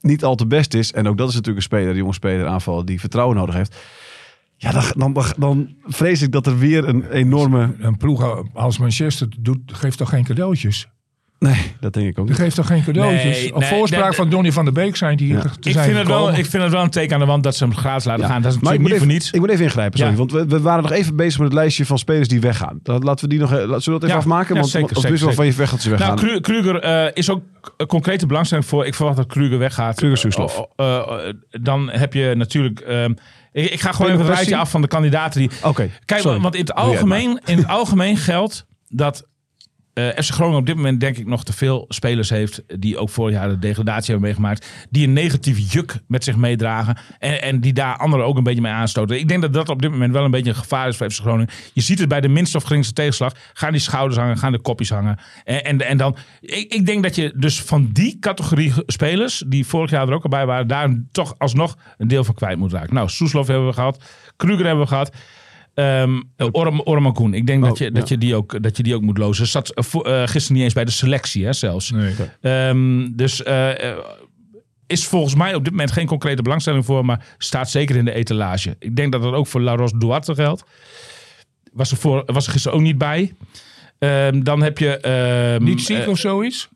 [0.00, 0.92] niet al te best is.
[0.92, 3.76] En ook dat is natuurlijk een speler, een jonge speler aanvallen, die vertrouwen nodig heeft.
[4.56, 7.74] Ja, dan, dan, dan, dan vrees ik dat er weer een enorme...
[7.78, 10.88] Een ploeg als Manchester doet, geeft toch geen cadeautjes?
[11.40, 12.42] Nee, dat denk ik ook Die niet.
[12.44, 13.22] geeft toch geen cadeautjes?
[13.40, 15.84] Nee, Op nee, voorspraak van Donny van der Beek zijn die hier te Ik zijn
[15.84, 17.74] vind, het wel, ik vind het wel een teken aan de wand dat ze hem
[17.76, 18.42] gratis laten gaan.
[18.42, 19.30] Dat is Maar natuurlijk ik moet, niet even, voor niets.
[19.30, 20.12] ik moet even ingrijpen, sorry.
[20.12, 20.18] Ja.
[20.18, 22.80] Want we, we waren nog even bezig met het lijstje van spelers die weggaan.
[22.82, 24.54] Dat, laten we die nog, zullen we dat even Ja, afmaken?
[24.54, 26.14] ja, Want zeker, of zeker, wel van je weg dat ze weggaan.
[26.14, 27.42] Nou, Kru- Kruger eh, is ook
[27.76, 28.86] een concrete belangstelling voor.
[28.86, 29.96] Ik verwacht dat Kruger weggaat.
[29.96, 30.64] Kruger, Soeslof.
[30.76, 32.80] Eh, eh, eh, dan heb je natuurlijk.
[32.80, 33.12] ehm,
[33.52, 35.50] ik, ik ga gewoon even een rijtje af van de kandidaten die.
[35.62, 36.40] Oké, Kijk, sorry.
[36.40, 39.28] want in het algemeen, in het algemeen geldt dat
[39.92, 43.08] eh FC Groningen op dit moment denk ik nog te veel spelers heeft die ook
[43.08, 47.60] vorig jaar de degradatie hebben meegemaakt, die een negatief juk met zich meedragen en, en
[47.60, 49.18] die daar anderen ook een beetje mee aanstoten.
[49.18, 51.20] Ik denk dat dat op dit moment wel een beetje een gevaar is voor FC
[51.20, 51.48] Groningen.
[51.72, 54.60] Je ziet het bij de minste of geringste tegenslag, gaan die schouders hangen, gaan de
[54.60, 55.18] kopjes hangen.
[55.44, 59.66] En, en, en dan, ik, ik denk dat je dus van die categorie spelers, die
[59.66, 62.72] vorig jaar er ook al bij waren, daar toch alsnog een deel van kwijt moet
[62.72, 62.94] raken.
[62.94, 64.04] Nou, Soeslof hebben we gehad,
[64.36, 65.10] Kruger hebben we gehad.
[65.74, 66.20] Ehm
[66.84, 67.34] Orm.
[67.34, 68.14] Ik denk Oh, dat, je, dat, ja.
[68.14, 69.46] je die ook, dat je die ook moet lozen.
[69.46, 71.90] Zat eh, gisteren niet eens bij de selectie, hè, zelfs.
[71.90, 72.14] Nee.
[72.40, 73.70] Ehm, dus eh,
[74.86, 78.12] is volgens mij op dit moment geen concrete belangstelling voor, maar staat zeker in de
[78.12, 78.76] etalage.
[78.78, 80.64] Ik denk dat dat ook voor Laros Duarte geldt.
[81.72, 83.34] Was er, voor, was er gisteren ook niet bij.
[83.98, 85.58] Ehm, dan heb je.
[85.62, 86.68] Niet ziek of zoiets?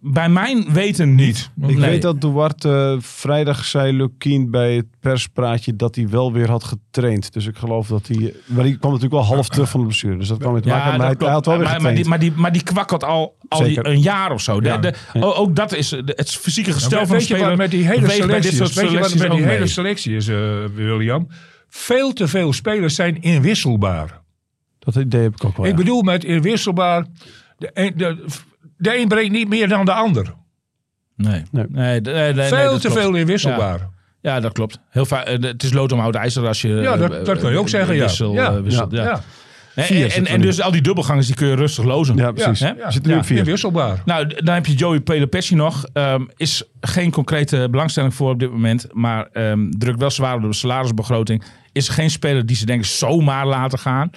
[0.00, 1.50] Bij mijn weten niet.
[1.60, 1.76] Ik Nee.
[1.90, 6.64] weet dat Duarte eh, vrijdag zei Lukien bij het perspraatje dat hij wel weer had
[6.64, 7.32] getraind.
[7.32, 8.34] Dus ik geloof dat hij...
[8.46, 10.16] Maar die kwam natuurlijk wel half terug van de blessure.
[10.16, 10.98] Dus dat kwam mee te maken.
[10.98, 11.96] Maar hij, had wel weer maar, maar, getraind.
[11.96, 13.86] die, maar, die, maar die kwakkelt al, al Zeker.
[13.86, 14.60] een jaar of zo.
[14.60, 17.56] De- de- ook dat is de- het fysieke gestel Nou, van een weet je speler.
[17.56, 18.74] met die hele selectie is?
[18.74, 21.26] Weet je wat met die hele selectie is, eh, William?
[21.68, 24.20] Veel te veel spelers zijn inwisselbaar.
[24.78, 25.66] Dat idee heb ik ook wel.
[25.66, 25.78] Ik ja.
[25.78, 27.06] bedoel met inwisselbaar.
[27.58, 28.24] De de,
[28.78, 30.34] de een brengt niet meer dan de ander.
[31.16, 31.42] Nee.
[31.50, 31.64] Nee.
[31.68, 33.00] Nee, nee, nee, nee, veel te klopt.
[33.02, 33.88] veel inwisselbaar.
[34.20, 34.78] Ja, dat klopt.
[34.90, 36.68] Heel vaak, eh, het is lood om hout ijzer als je.
[36.68, 38.02] Ja, dat- eh, dat kan je ook zeggen, ja.
[38.02, 38.52] Wissel, Ja.
[38.56, 38.86] eh, Ja.
[38.90, 39.20] ja.
[39.74, 40.46] En, en, zit en, nu.
[40.46, 42.16] dus al die dubbelgangers die kun je rustig lozen.
[42.16, 42.58] Ja, precies.
[42.58, 43.18] Ja, nu Ja.
[43.18, 43.38] op vier.
[43.38, 44.02] Inwisselbaar.
[44.04, 45.84] Nou, dan heb je Joey Pelopessi nog.
[45.92, 48.86] Ehm, is geen concrete belangstelling voor op dit moment.
[48.92, 51.42] Maar ehm drukt wel zwaar op de salarisbegroting.
[51.72, 54.10] Is geen speler die ze denk ik zomaar laten gaan.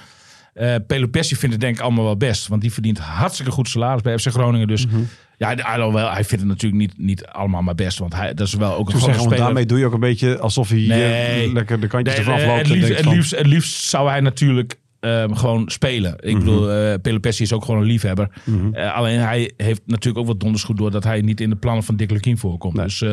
[0.54, 2.48] Eh Pelopessi vindt het denk ik allemaal wel best.
[2.48, 4.68] Want die verdient hartstikke goed salaris bij FC Groningen.
[4.68, 4.96] Dus Mhm.
[5.38, 8.00] ja, hij, vindt het natuurlijk niet, niet allemaal maar best.
[8.00, 9.38] Want hij, dat is wel ook een grote speler.
[9.38, 11.54] daarmee doe je ook een beetje alsof hij hier Nee.
[11.54, 12.68] lekker de kantjes Nee, ervan eh, afloopt.
[12.68, 16.16] het, en liefst, denkt het, van, liefst, het liefst zou hij natuurlijk ehm, gewoon spelen.
[16.20, 16.40] Ik Mhm.
[16.46, 18.30] bedoel, Pelopessi is ook gewoon een liefhebber.
[18.74, 21.56] Eh, alleen hij heeft natuurlijk ook wat donders goed door dat hij niet in de
[21.56, 22.74] plannen van Dick Lukien voorkomt.
[22.74, 22.86] Nee.
[22.86, 23.12] Dus, eh,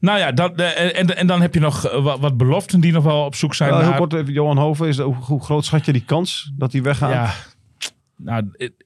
[0.00, 3.24] nou ja, dat, en, en dan heb je nog wat, wat beloften die nog wel
[3.24, 3.96] op zoek zijn heel naar...
[3.96, 7.12] kort even, Johan Hoven, is, hoe, hoe groot schat je die kans dat hij weggaat?
[7.12, 7.30] Ja,
[8.16, 8.42] nou,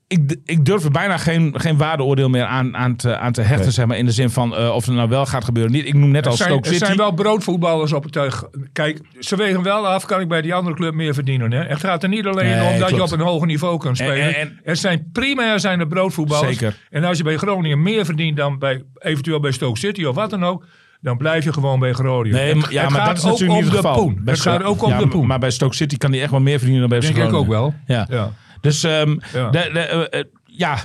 [0.08, 3.60] ik, ik durf er bijna geen, geen waardeoordeel meer aan, aan, te, aan te hechten,
[3.64, 3.70] Nee.
[3.70, 3.96] zeg maar.
[3.96, 5.72] In de zin van eh, of het nou wel gaat gebeuren.
[5.72, 6.84] Niet, ik noem net Er als zijn, Stoke er City.
[6.86, 8.44] zijn wel broodvoetballers op het tuig.
[8.72, 11.52] Kijk, ze wegen wel af, kan ik bij die andere club meer verdienen.
[11.52, 11.62] Hè?
[11.62, 13.08] Het gaat er niet alleen Nee, om dat klopt.
[13.10, 14.34] je op een hoger niveau kan spelen.
[14.34, 16.58] En- en- er zijn primair zijn er broodvoetballers.
[16.58, 16.76] Zeker.
[16.90, 20.30] En als je bij Groningen meer verdient dan bij, eventueel bij Stoke City of wat
[20.30, 20.66] dan ook,
[21.00, 22.36] dan blijf je gewoon bij Groningen.
[22.38, 23.88] Nee, Het- maar, ja, het maar gaat dat is ook natuurlijk om niet het de
[23.88, 24.08] geval.
[24.24, 25.26] Het gaat Stoke- ook om ja, de poen.
[25.26, 27.34] Maar bij Stoke City kan hij echt wel meer verdienen dan bij FC Denk ik
[27.34, 27.74] ook Groningen.
[27.86, 27.96] wel.
[27.96, 28.06] Ja.
[28.10, 28.30] Ja.
[28.60, 29.50] Dus ehm, Ja.
[29.50, 30.78] de, de, eh, eh, ja,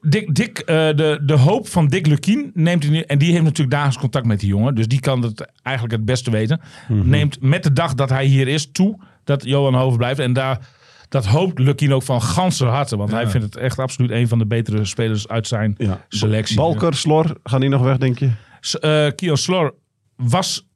[0.00, 3.42] Dick, Dick, eh, de, de hoop van Dick Lukien neemt hij nu, en die heeft
[3.42, 6.60] natuurlijk dagelijks contact met die jongen, dus die kan het eigenlijk het beste weten.
[6.88, 7.08] Mhm.
[7.08, 10.68] Neemt met de dag dat hij hier is toe dat Johan Hoven blijft en daar
[11.08, 14.38] dat hoopt Lukien ook van ganser harte, want hij vindt het echt absoluut een van
[14.38, 16.04] de betere spelers uit zijn Ja.
[16.08, 16.56] selectie.
[16.56, 18.30] Balker, Slor, gaan die nog weg, denk je?
[18.60, 19.74] S- eh, Kiel Slor
[20.16, 20.66] was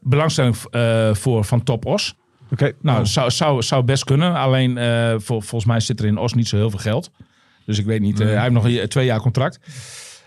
[0.00, 2.14] belangstelling eh, voor van Top Os.
[2.50, 2.72] Oké.
[2.80, 4.34] Nou, zou, zou, zou best kunnen.
[4.34, 7.10] Alleen eh, vol- volgens mij zit er in Os niet zo heel veel geld.
[7.66, 8.20] Dus ik weet niet.
[8.20, 9.58] eh, hij heeft nog een- twee jaar contract.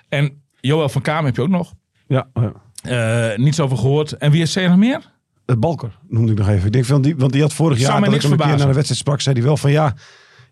[0.10, 1.74] En Joël van Kamer heb je ook nog.
[2.08, 2.52] Ja, ja.
[2.84, 4.12] Eh niet zoveel gehoord.
[4.12, 5.12] En wie is er nog meer?
[5.46, 6.66] Eh, Balker noemde ik nog even.
[6.66, 8.48] Ik denk van die, want die had vorig jaar, dat ik niks hem een keer
[8.48, 9.96] naar de wedstrijd sprak, zei hij wel van ja,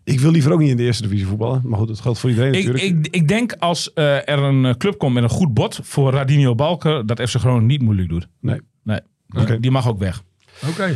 [0.04, 1.60] ik wil liever ook niet in de eerste divisie voetballen.
[1.64, 3.06] Maar goed, dat geldt voor iedereen Ik, natuurlijk.
[3.06, 6.12] ik, ik denk als eh, er een eh, club komt met een goed bod voor
[6.12, 8.28] Radinho Balker, dat FC Groningen niet moeilijk doet.
[8.40, 8.60] nee.
[8.82, 9.00] Nee,
[9.38, 9.60] Oké.
[9.60, 10.22] die mag ook weg.
[10.68, 10.94] Oké.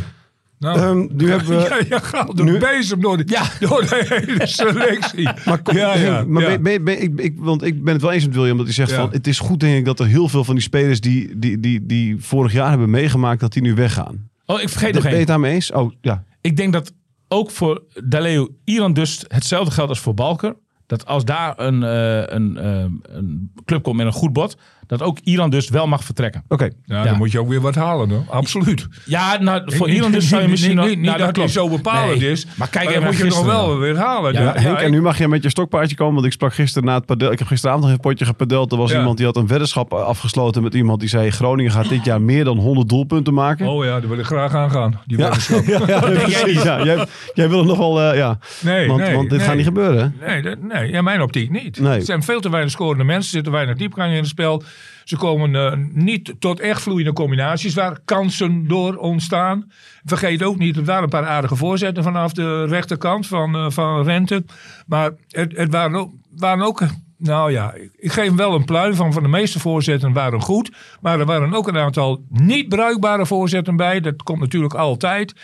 [0.58, 1.54] Nou, Ehm, nu hebben we...
[1.88, 3.42] ja, je gaat nu- bezig door de, Ja.
[3.60, 5.28] door de hele selectie.
[5.44, 6.48] Maar, kom- ja, ja, maar ja.
[6.48, 8.74] ben- ben- ben- ik, ik, want ik ben het wel eens met William dat hij
[8.74, 11.38] zegt van het is goed denk ik dat er heel veel van die spelers die,
[11.38, 14.28] die, die, die vorig jaar hebben meegemaakt dat die nu weggaan.
[14.46, 15.18] Oh, ik vergeet Ben nog je één.
[15.18, 15.72] het daarmee eens?
[15.72, 16.24] Oh ja.
[16.40, 16.92] Ik denk dat
[17.28, 20.56] ook voor Daleo Iran dus hetzelfde geldt als voor Balker.
[20.86, 24.56] Dat als daar een, eh, een, eh, een club komt met een goed bod,
[24.86, 26.42] dat ook Iran dus wel mag vertrekken.
[26.48, 26.64] Oké.
[26.64, 27.04] Ja, Ja.
[27.04, 28.24] dan moet je ook weer wat halen, hoor.
[28.28, 28.86] Absoluut.
[29.04, 30.76] Ja, nou, voor Iran dus zou je niet- misschien...
[30.76, 32.46] Niet, nog- niet, nou, dat het zo bepalend Nee, is.
[32.56, 34.32] Maar kijk dan even moet je nog wel weer halen.
[34.32, 36.14] Ja, Ja, Henk, ja, en nu mag je met je stokpaardje komen.
[36.14, 37.32] Want ik sprak gisteren na het padel.
[37.32, 38.72] Ik heb gisteravond nog een potje gepadeld.
[38.72, 38.98] Er was Ja.
[38.98, 41.30] iemand die had een weddenschap afgesloten met iemand die zei...
[41.30, 43.66] Groningen gaat dit jaar meer dan 100 doelpunten maken.
[43.66, 45.00] Oh ja, daar wil ik graag aan gaan.
[45.06, 45.22] Die ja.
[45.24, 45.64] weddenschap.
[45.74, 46.62] ja, ja, precies.
[46.62, 48.00] Ja, jij, jij wil het nog wel...
[48.02, 48.38] eh, ja.
[48.60, 49.46] Nee, want, nee, want dit nee.
[49.46, 50.14] gaat niet gebeuren.
[50.18, 50.26] hè?
[50.32, 51.78] Nee, dat, nee, in mijn optiek niet.
[51.78, 53.24] Er zijn veel te weinig scorende mensen.
[53.26, 54.62] Er zitten weinig diepgang in het spel.
[55.04, 59.70] Ze komen eh, niet tot echt vloeiende combinaties waar kansen door ontstaan.
[60.04, 64.02] Vergeet ook niet, er waren een paar aardige voorzetten vanaf de rechterkant van, eh, van
[64.02, 64.44] Rente.
[64.86, 66.82] Maar het, het waren, ook, waren ook,
[67.18, 70.70] nou ja, ik- geef hem wel een pluim van, van de meeste voorzetten waren goed.
[71.00, 74.00] Maar er waren ook een aantal niet bruikbare voorzetten bij.
[74.00, 75.34] Dat komt natuurlijk altijd.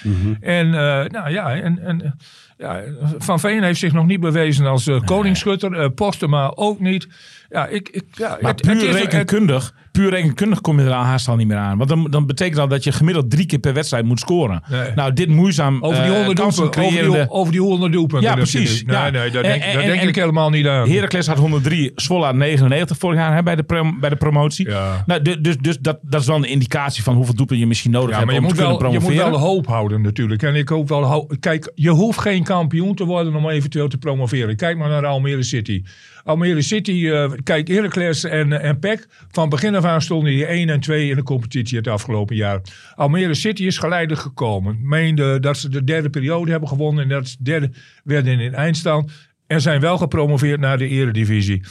[0.41, 2.16] En eh, nou ja, en, en
[2.62, 2.82] ja,
[3.18, 5.72] Van Veen heeft zich nog niet bewezen als eh, koningsschutter.
[5.80, 7.08] Eh, Postema ook niet.
[7.48, 10.86] Ja, ik, ik, ja, Maar het- puur het is- het- rekenkundig, puur rekenkundig kom je
[10.86, 11.76] er aan haast al niet meer aan.
[11.78, 14.62] Want dan, dan betekent dat dat je gemiddeld drie keer per wedstrijd moet scoren.
[14.70, 14.90] Nee.
[14.95, 17.05] Nou, dit moeizaam over die eh, honderd kansen doelpunten.
[17.07, 18.28] Over die, over die honderd doelpunten.
[18.30, 18.84] Ja, precies.
[18.84, 19.11] nu- Nee, Ja.
[19.11, 20.88] nee, daar En- denk, en- daar denk en- ik helemaal niet aan.
[20.88, 24.68] Heracles had 103, Zwolle had 99 vorig jaar hè, bij, de prom- bij de promotie.
[24.68, 25.03] Ja.
[25.07, 27.90] Nou, du- dus dus dat, dat is wel een indicatie van hoeveel doelpunten je misschien
[27.90, 29.40] nodig Ja, hebt maar je om moet, te kunnen wel, je moet promoveren.
[29.40, 30.43] wel hoop houden natuurlijk.
[30.43, 31.30] En ik hoop wel...
[31.40, 34.57] Kijk, je hoeft geen kampioen te worden om eventueel te promoveren.
[34.57, 35.82] Kijk maar naar Almere City.
[36.24, 39.06] Almere City, eh, kijk, Heracles en, en PEC.
[39.30, 42.60] Van begin af aan stonden die 1 en 2 in de competitie het afgelopen jaar.
[42.94, 44.78] Almere City is geleidelijk gekomen.
[44.82, 47.02] Meende dat ze de derde periode hebben gewonnen.
[47.02, 47.70] En dat ze derde
[48.04, 49.12] werden in eindstand.
[49.46, 51.62] En zijn wel gepromoveerd naar de eredivisie.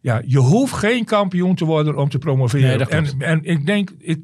[0.00, 2.78] Ja, je hoeft geen kampioen te worden om te promoveren.
[2.78, 4.20] Nee, en, en ik denk, ik,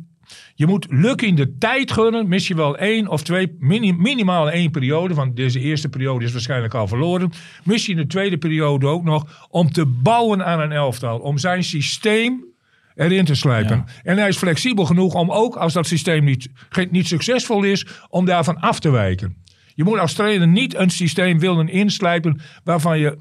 [0.55, 2.29] je moet Lucky de tijd gunnen.
[2.29, 5.14] Misschien wel één of twee, mini- minimaal één periode.
[5.14, 7.33] Want deze eerste periode is waarschijnlijk al verloren.
[7.64, 9.47] Misschien de tweede periode ook nog.
[9.51, 11.18] Om te bouwen aan een elftal.
[11.18, 12.45] Om zijn systeem
[12.95, 13.85] erin te slijpen.
[14.03, 16.49] En hij is flexibel genoeg om ook als dat systeem niet,
[16.91, 17.87] niet succesvol is.
[18.09, 19.37] Om daarvan af te wijken.
[19.75, 23.18] Je moet als trainer niet een systeem willen inslijpen waarvan je...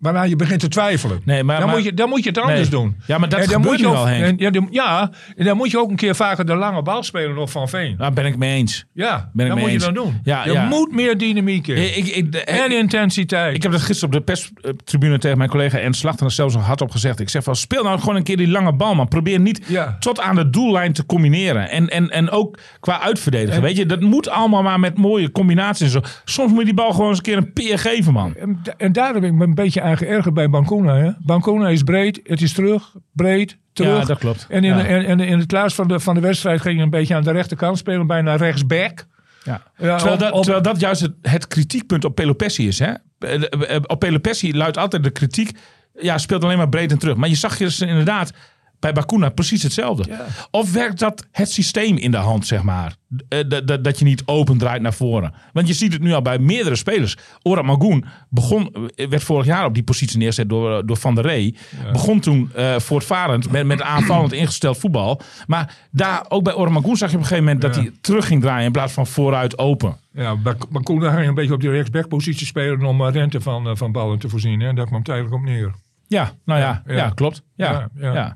[0.00, 1.20] Waarna je begint te twijfelen.
[1.24, 2.68] Nee, maar- dan, maar- moet je, dan moet je het anders Nee.
[2.70, 2.96] doen.
[3.06, 4.24] Ja, maar dat En dan moet je nu ook- al, Henk.
[4.24, 7.02] en- Ja, dan- ja, en dan moet je ook een keer vaker de lange bal
[7.02, 7.96] spelen nog van Veen.
[7.96, 8.84] Daar ben ik mee eens.
[8.92, 9.84] Ja, Ben ik dat mee moet eens.
[9.86, 10.20] je dan doen.
[10.22, 10.64] Ja, je ja.
[10.68, 11.76] moet meer dynamiek in.
[11.76, 13.54] Ik, ik, ik, en intensiteit.
[13.56, 16.80] Ik heb dat gisteren op de perstribune tegen mijn collega Ernst Slachter zelfs al hard
[16.80, 17.20] op gezegd.
[17.20, 19.08] Ik zeg van, speel nou gewoon een keer die lange bal, man.
[19.08, 19.96] Probeer niet Ja.
[19.98, 21.70] tot aan de doellijn te combineren.
[21.70, 23.86] En, en, en ook qua uitverdedigen, En- weet je.
[23.86, 26.00] Dat moet allemaal maar met mooie combinaties en zo.
[26.24, 28.34] Soms moet je die bal gewoon eens een keer een peer geven, man.
[28.36, 30.96] En, en daar heb ik me een beetje aan geërgerd bij Bancuna.
[30.96, 31.10] Hè?
[31.18, 33.98] Bancuna is breed, het is terug, breed, terug.
[34.00, 34.46] Ja, dat klopt.
[34.48, 34.84] En in, Ja.
[34.86, 37.22] en, en in het laatst van de, van de wedstrijd ging je een beetje aan
[37.22, 39.04] de rechterkant spelen, bijna rechtsback.
[39.44, 39.62] Ja.
[39.76, 42.78] Ja, terwijl, op- dat, op- terwijl dat juist het, het kritiekpunt op Pelopessi is.
[42.78, 42.92] Hè?
[43.18, 43.42] Eh,
[43.74, 45.58] eh, Op Pelopessi luidt altijd de kritiek.
[46.00, 47.16] Ja, speelt alleen maar breed en terug.
[47.16, 48.32] Maar je zag dus inderdaad
[48.80, 50.04] bij Bakuna precies hetzelfde.
[50.08, 50.26] Ja.
[50.50, 52.96] Of werkt dat het systeem in de hand, zeg maar?
[53.28, 55.32] Eh, dat- dat- Dat je niet open draait naar voren.
[55.52, 57.16] Want je ziet het nu al bij meerdere spelers.
[57.42, 61.24] Orat Magoen begon, eh, werd vorig jaar op die positie neergezet door, door Van der
[61.24, 61.54] Rey.
[61.92, 65.20] Begon toen eh, voortvarend met, met aanvallend ingesteld voetbal.
[65.46, 68.26] Maar daar, ook bij Orat Magoen zag je op een gegeven moment dat hij terug
[68.26, 69.96] ging draaien in plaats van vooruit open.
[70.12, 73.76] Ja, Bak- Bancuna ging een beetje op die rechtsback-positie spelen om eh, rente van, eh,
[73.76, 74.60] van ballen te voorzien.
[74.60, 74.72] Hè?
[74.72, 75.72] Daar kwam het eigenlijk op neer.
[76.10, 77.08] Ja, nou ja, ja, Ja.
[77.10, 77.42] klopt.
[77.54, 78.34] Ja, ja, ja, ja.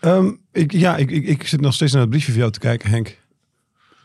[0.00, 2.58] Ehm, ik, ja, ik, ik, ik zit nog steeds naar het briefje van jou te
[2.58, 3.18] kijken, Henk.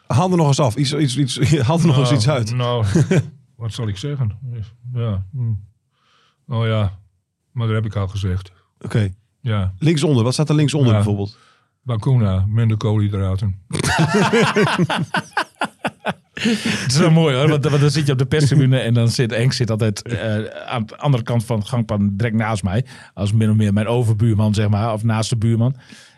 [0.07, 0.75] Haal er nog eens af.
[0.75, 2.55] Iets, iets, iets, haal er nog eens iets uit.
[2.55, 2.85] Nou,
[3.55, 4.37] wat zal ik zeggen?
[4.93, 5.25] Ja.
[5.31, 5.53] hm.
[6.47, 6.99] Oh ja,
[7.51, 8.51] maar dat heb ik al gezegd.
[8.79, 9.09] Oké.
[9.41, 10.23] Ja, Linksonder.
[10.23, 10.95] Wat staat er linksonder Ja.
[10.95, 11.37] bijvoorbeeld?
[11.81, 13.59] Bancuna, minder koolhydraten.
[16.41, 19.09] Het is wel mooi hoor, want, want dan zit je op de perstribune en dan
[19.09, 22.85] zit Henk zit altijd eh, aan de andere kant van het gangpad direct naast mij.
[23.13, 25.75] Als min of meer mijn overbuurman, zeg maar, of naast de buurman.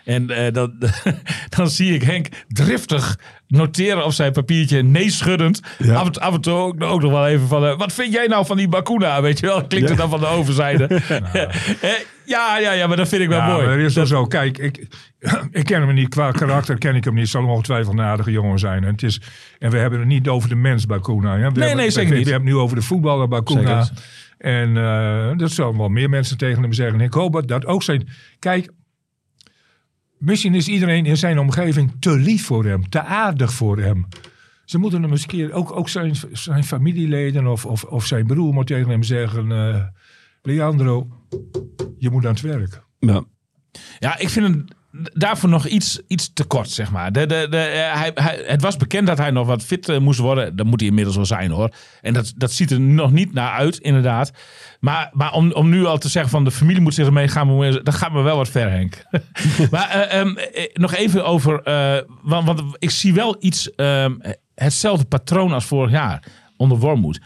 [0.08, 0.74] En eh, dan,
[1.58, 5.62] dan zie ik Henk driftig noteren op zijn papiertje, nee schuddend.
[5.78, 5.96] Ja.
[5.96, 8.28] Af, en, af en toe ook, ook nog wel even van, eh, wat vind jij
[8.28, 9.22] nou van die Bakuna?
[9.22, 10.88] Weet je wel, klinkt het dan van de overzijde.
[11.82, 11.92] Eh,
[12.28, 13.66] ja, ja, ja, maar dat vind ik wel Ja, mooi.
[13.68, 14.26] maar dat is wel zo.
[14.26, 14.78] Kijk, ik,
[15.52, 16.10] ik ken hem niet.
[16.10, 17.30] Qua karakter ken ik hem niet.
[17.30, 18.84] Zal hem ongetwijfeld een aardige jongen zijn.
[18.84, 19.22] En, het is,
[19.60, 21.32] en we hebben het niet over de mens Bakuna.
[21.32, 21.38] hè.
[21.38, 22.26] We hebben, nee, zeker we, niet.
[22.26, 23.84] We hebben het nu over de voetballer Bakuna.
[23.84, 24.04] Zeker.
[24.38, 27.02] En eh, dat zullen wel meer mensen tegen hem zeggen.
[27.02, 28.08] Ik hoop dat ook zijn...
[28.40, 28.72] Kijk,
[30.18, 32.90] misschien is iedereen in zijn omgeving te lief voor hem.
[32.90, 34.08] Te aardig voor hem.
[34.66, 35.52] Ze moeten hem eens een keer...
[35.54, 39.52] Ook, ook zijn, zijn familieleden of, of, of zijn broer moet tegen hem zeggen...
[39.52, 39.84] eh,
[40.42, 41.08] Leandro,
[42.00, 42.84] je moet aan het werk.
[43.00, 43.24] Ja.
[44.00, 44.66] Ja, ik vind hem
[45.14, 47.12] daarvoor nog iets, iets te kort, zeg maar.
[47.12, 50.00] De, de, de, eh, hij, hij, het was bekend dat hij nog wat fit eh,
[50.00, 50.56] moest worden.
[50.56, 51.74] Dat moet hij inmiddels wel zijn, hoor.
[52.02, 54.32] En dat, dat ziet er nog niet naar uit, inderdaad.
[54.80, 57.48] Maar, maar om, om nu al te zeggen van de familie moet zich ermee gaan
[57.48, 59.04] bemoeien, dat gaat me wel wat ver, Henk.
[59.72, 64.16] maar eh, ehm, eh, nog even over, eh, want, want ik zie wel iets, ehm,
[64.56, 66.24] hetzelfde patroon als vorig jaar
[66.58, 67.22] onder Wormoed.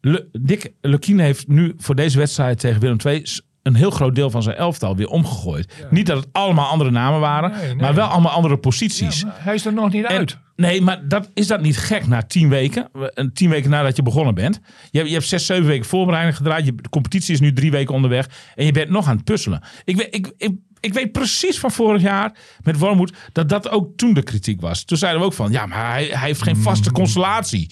[0.00, 3.22] Le, Dick Lukien heeft nu voor deze wedstrijd tegen Willem II
[3.66, 5.86] een heel groot deel van zijn elftal weer omgegooid.
[5.90, 7.74] Niet dat het allemaal andere namen waren, Nee, nee.
[7.76, 9.20] maar wel allemaal andere posities.
[9.20, 10.38] Ja, hij is er nog niet En- uit.
[10.56, 12.88] Nee, maar dat, is dat niet gek na tien weken?
[12.92, 14.60] Een tien weken nadat je begonnen bent.
[14.90, 16.64] Je, hebt- je hebt zes, zeven weken voorbereiding gedraaid.
[16.66, 18.28] Je, de competitie is nu drie weken onderweg.
[18.54, 19.62] En je bent nog aan het puzzelen.
[19.84, 23.96] Ik, weet- ik, ik, ik weet precies van vorig jaar met Wormoed dat dat ook
[23.96, 24.84] toen de kritiek was.
[24.84, 27.70] Toen zeiden we ook van, ja, maar hij, hij heeft geen vaste constellatie.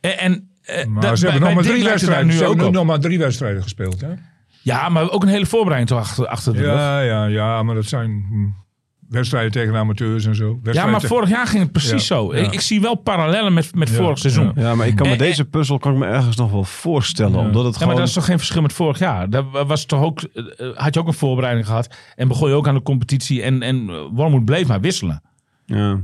[0.00, 2.32] En, en eh, Maar dat- ze hebben bij- nog maar drie wedstrijden.
[2.32, 2.72] Ze nu hebben op.
[2.72, 4.00] nog maar drie wedstrijden gespeeld.
[4.00, 4.08] Hè?
[4.62, 6.74] Ja, maar ook een hele voorbereiding toch achter, achter de rug.
[6.74, 8.48] Ja, ja, ja, maar dat zijn hm,
[9.08, 10.60] wedstrijden tegen amateurs en zo.
[10.62, 12.34] Ja, maar vorig jaar ging het precies Ja, zo.
[12.34, 12.40] ja.
[12.40, 14.52] Ik, ik zie wel parallellen met, met Ja, vorig seizoen.
[14.54, 17.38] Ja, maar ik kan me deze puzzel kan ik me ergens nog wel voorstellen.
[17.38, 17.88] Omdat het Ja, gewoon...
[17.88, 19.30] maar dat is toch geen verschil met vorig jaar?
[19.30, 22.54] Daar was toch ook, eh, eh, had je ook een voorbereiding gehad en begon je
[22.54, 25.22] ook aan de competitie en, en Wormoed bleef maar wisselen.
[25.66, 26.00] ja.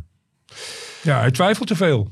[1.02, 2.08] Ja, hij twijfelt te veel.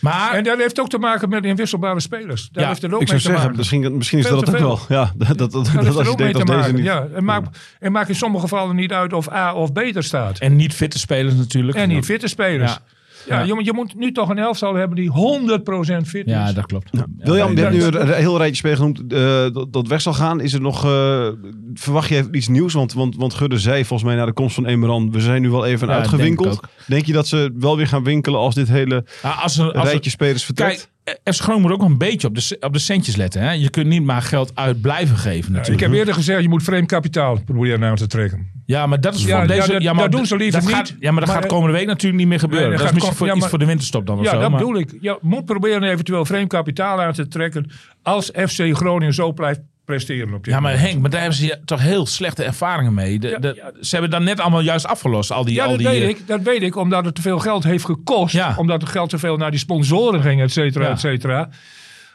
[0.00, 2.48] Maar En dat heeft ook te maken met inwisselbare spelers.
[2.52, 3.56] Daar Ja, heeft het ook Ik mee zou te zeggen, maken.
[3.56, 4.98] misschien, misschien is Veel dat het ook wel.
[4.98, 6.56] Ja, dat, dat, dat, Dat dat heeft als er je ook mee denkt te dat
[6.56, 6.74] deze maken.
[6.74, 6.84] niet...
[6.84, 10.02] Ja, het, maakt, het maakt in sommige gevallen niet uit of A of B er
[10.02, 10.38] staat.
[10.38, 11.76] en niet fitte spelers natuurlijk.
[11.78, 12.72] En niet fitte spelers.
[12.72, 12.80] Ja.
[13.28, 13.38] Ja.
[13.38, 13.44] Ja.
[13.46, 16.32] Je, moet, je moet nu toch een elftal hebben die 100% fit is.
[16.32, 16.90] Ja, dat klopt.
[17.18, 19.18] William, je Ja, hebt nu een heel rijtje spelers genoemd eh,
[19.54, 20.40] dat, dat weg zal gaan.
[20.40, 21.26] Is er nog, eh,
[21.74, 22.72] verwacht je iets nieuws?
[22.72, 25.50] Want, want, want Gudde zei volgens mij na de komst van Emeran, we zijn nu
[25.50, 26.60] wel even Ja, uitgewinkeld.
[26.86, 29.84] denk je dat ze wel weer gaan winkelen als dit hele Ja, als er, als
[29.84, 30.76] er- rijtje spelers vertrekt?
[30.76, 30.88] kijk,
[31.24, 33.42] FC Groningen moet ook een beetje op de, op de centjes letten.
[33.42, 33.52] Hè?
[33.52, 35.80] Je kunt niet maar geld uit blijven geven Ik natuurlijk.
[35.80, 38.50] heb eerder gezegd, je moet vreemd kapitaal proberen aan te trekken.
[38.66, 39.72] Ja, maar dat is Ja, van ja, deze...
[39.72, 40.70] dat- ja, maar dat doen ze liever niet.
[40.70, 42.68] Gaat, ja, maar dat Maar, gaat komende week natuurlijk niet meer gebeuren.
[42.68, 44.40] Nee, dat dat is misschien voor, iets voor de winterstop dan of Ja, zo.
[44.40, 44.94] dat maar- bedoel ik.
[45.00, 47.70] Je moet proberen eventueel vreemd kapitaal aan te trekken
[48.02, 50.88] als FC Groningen zo blijft presteren op dit Ja, maar moment.
[50.88, 53.18] Henk, maar daar hebben ze toch heel slechte ervaringen mee.
[53.18, 53.72] De, Ja, de- ja.
[53.80, 55.30] Ze hebben dan net allemaal juist afgelost.
[55.30, 56.26] Al die, Ja, al dat die, weet eh, ik.
[56.26, 58.34] Dat weet ik, omdat het te veel geld heeft gekost.
[58.34, 58.54] Ja.
[58.56, 61.48] Omdat het geld te veel naar die sponsoren ging, et cetera, et cetera.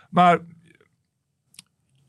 [0.09, 0.39] Maar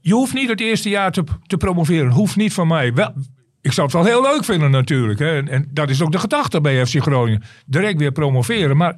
[0.00, 2.10] je hoeft niet het eerste jaar te, te promoveren.
[2.10, 2.92] Hoeft niet van mij.
[2.94, 3.12] Wel,
[3.60, 5.18] ik zou het wel heel leuk vinden natuurlijk.
[5.18, 5.36] Hè.
[5.36, 7.42] En, en dat is ook de gedachte bij FC Groningen.
[7.66, 8.76] Direct weer promoveren.
[8.76, 8.96] Maar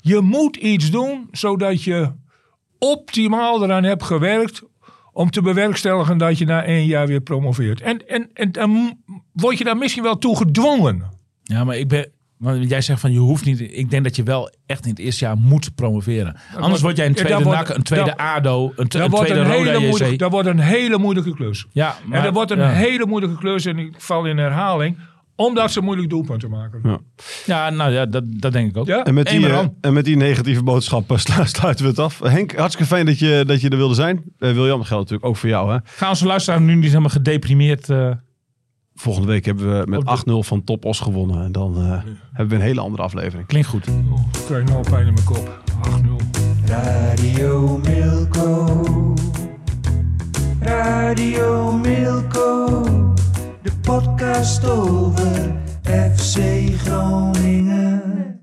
[0.00, 2.12] je moet iets doen zodat je
[2.78, 4.62] optimaal eraan hebt gewerkt
[5.16, 7.80] om te bewerkstelligen dat je na één jaar weer promoveert.
[7.80, 8.98] En, en, en dan
[9.32, 11.02] word je daar misschien wel toe gedwongen.
[11.42, 12.10] Ja, maar ik ben...
[12.36, 13.60] Want jij zegt van je hoeft niet.
[13.60, 16.36] Ik denk dat je wel echt in het eerste jaar moet promoveren.
[16.48, 18.98] Anders wordt- word jij een tweede dan wordt- NAC, een tweede dan- ADO, een, te-
[18.98, 19.04] tweede
[19.40, 21.66] een, Roda dat wordt een hele moeilijke klus.
[21.72, 22.70] Ja, maar, en dat wordt een ja.
[22.70, 24.98] hele moeilijke klus en ik val in herhaling.
[25.36, 26.80] Omdat ze moeilijk doelpunten maken.
[26.82, 26.98] Ja.
[27.46, 28.86] Ja, nou ja, dat, dat denk ik ook.
[28.86, 29.04] Ja?
[29.04, 32.18] En met, die, eh, en met die negatieve boodschap slu- sluiten we het af.
[32.22, 34.16] Henk, hartstikke fijn dat je, dat je er wilde zijn.
[34.38, 35.72] Eh, William, dat geldt natuurlijk ook voor jou.
[35.72, 35.78] Hè?
[35.84, 37.90] Gaan onze luisteraars nu niet helemaal gedeprimeerd...
[37.90, 38.10] eh,
[38.98, 41.44] Volgende week hebben we met de- 8-0 van Topos gewonnen.
[41.44, 43.46] En dan eh, hebben we een hele andere aflevering.
[43.48, 43.88] klinkt goed.
[43.88, 45.60] Oh, ik krijg nou pijn in mijn kop.
[45.82, 46.66] 8-0.
[46.66, 48.82] Radio Milko.
[50.60, 53.05] Radio Milko.
[53.66, 56.38] De podcast over FC
[56.84, 58.35] Groningen.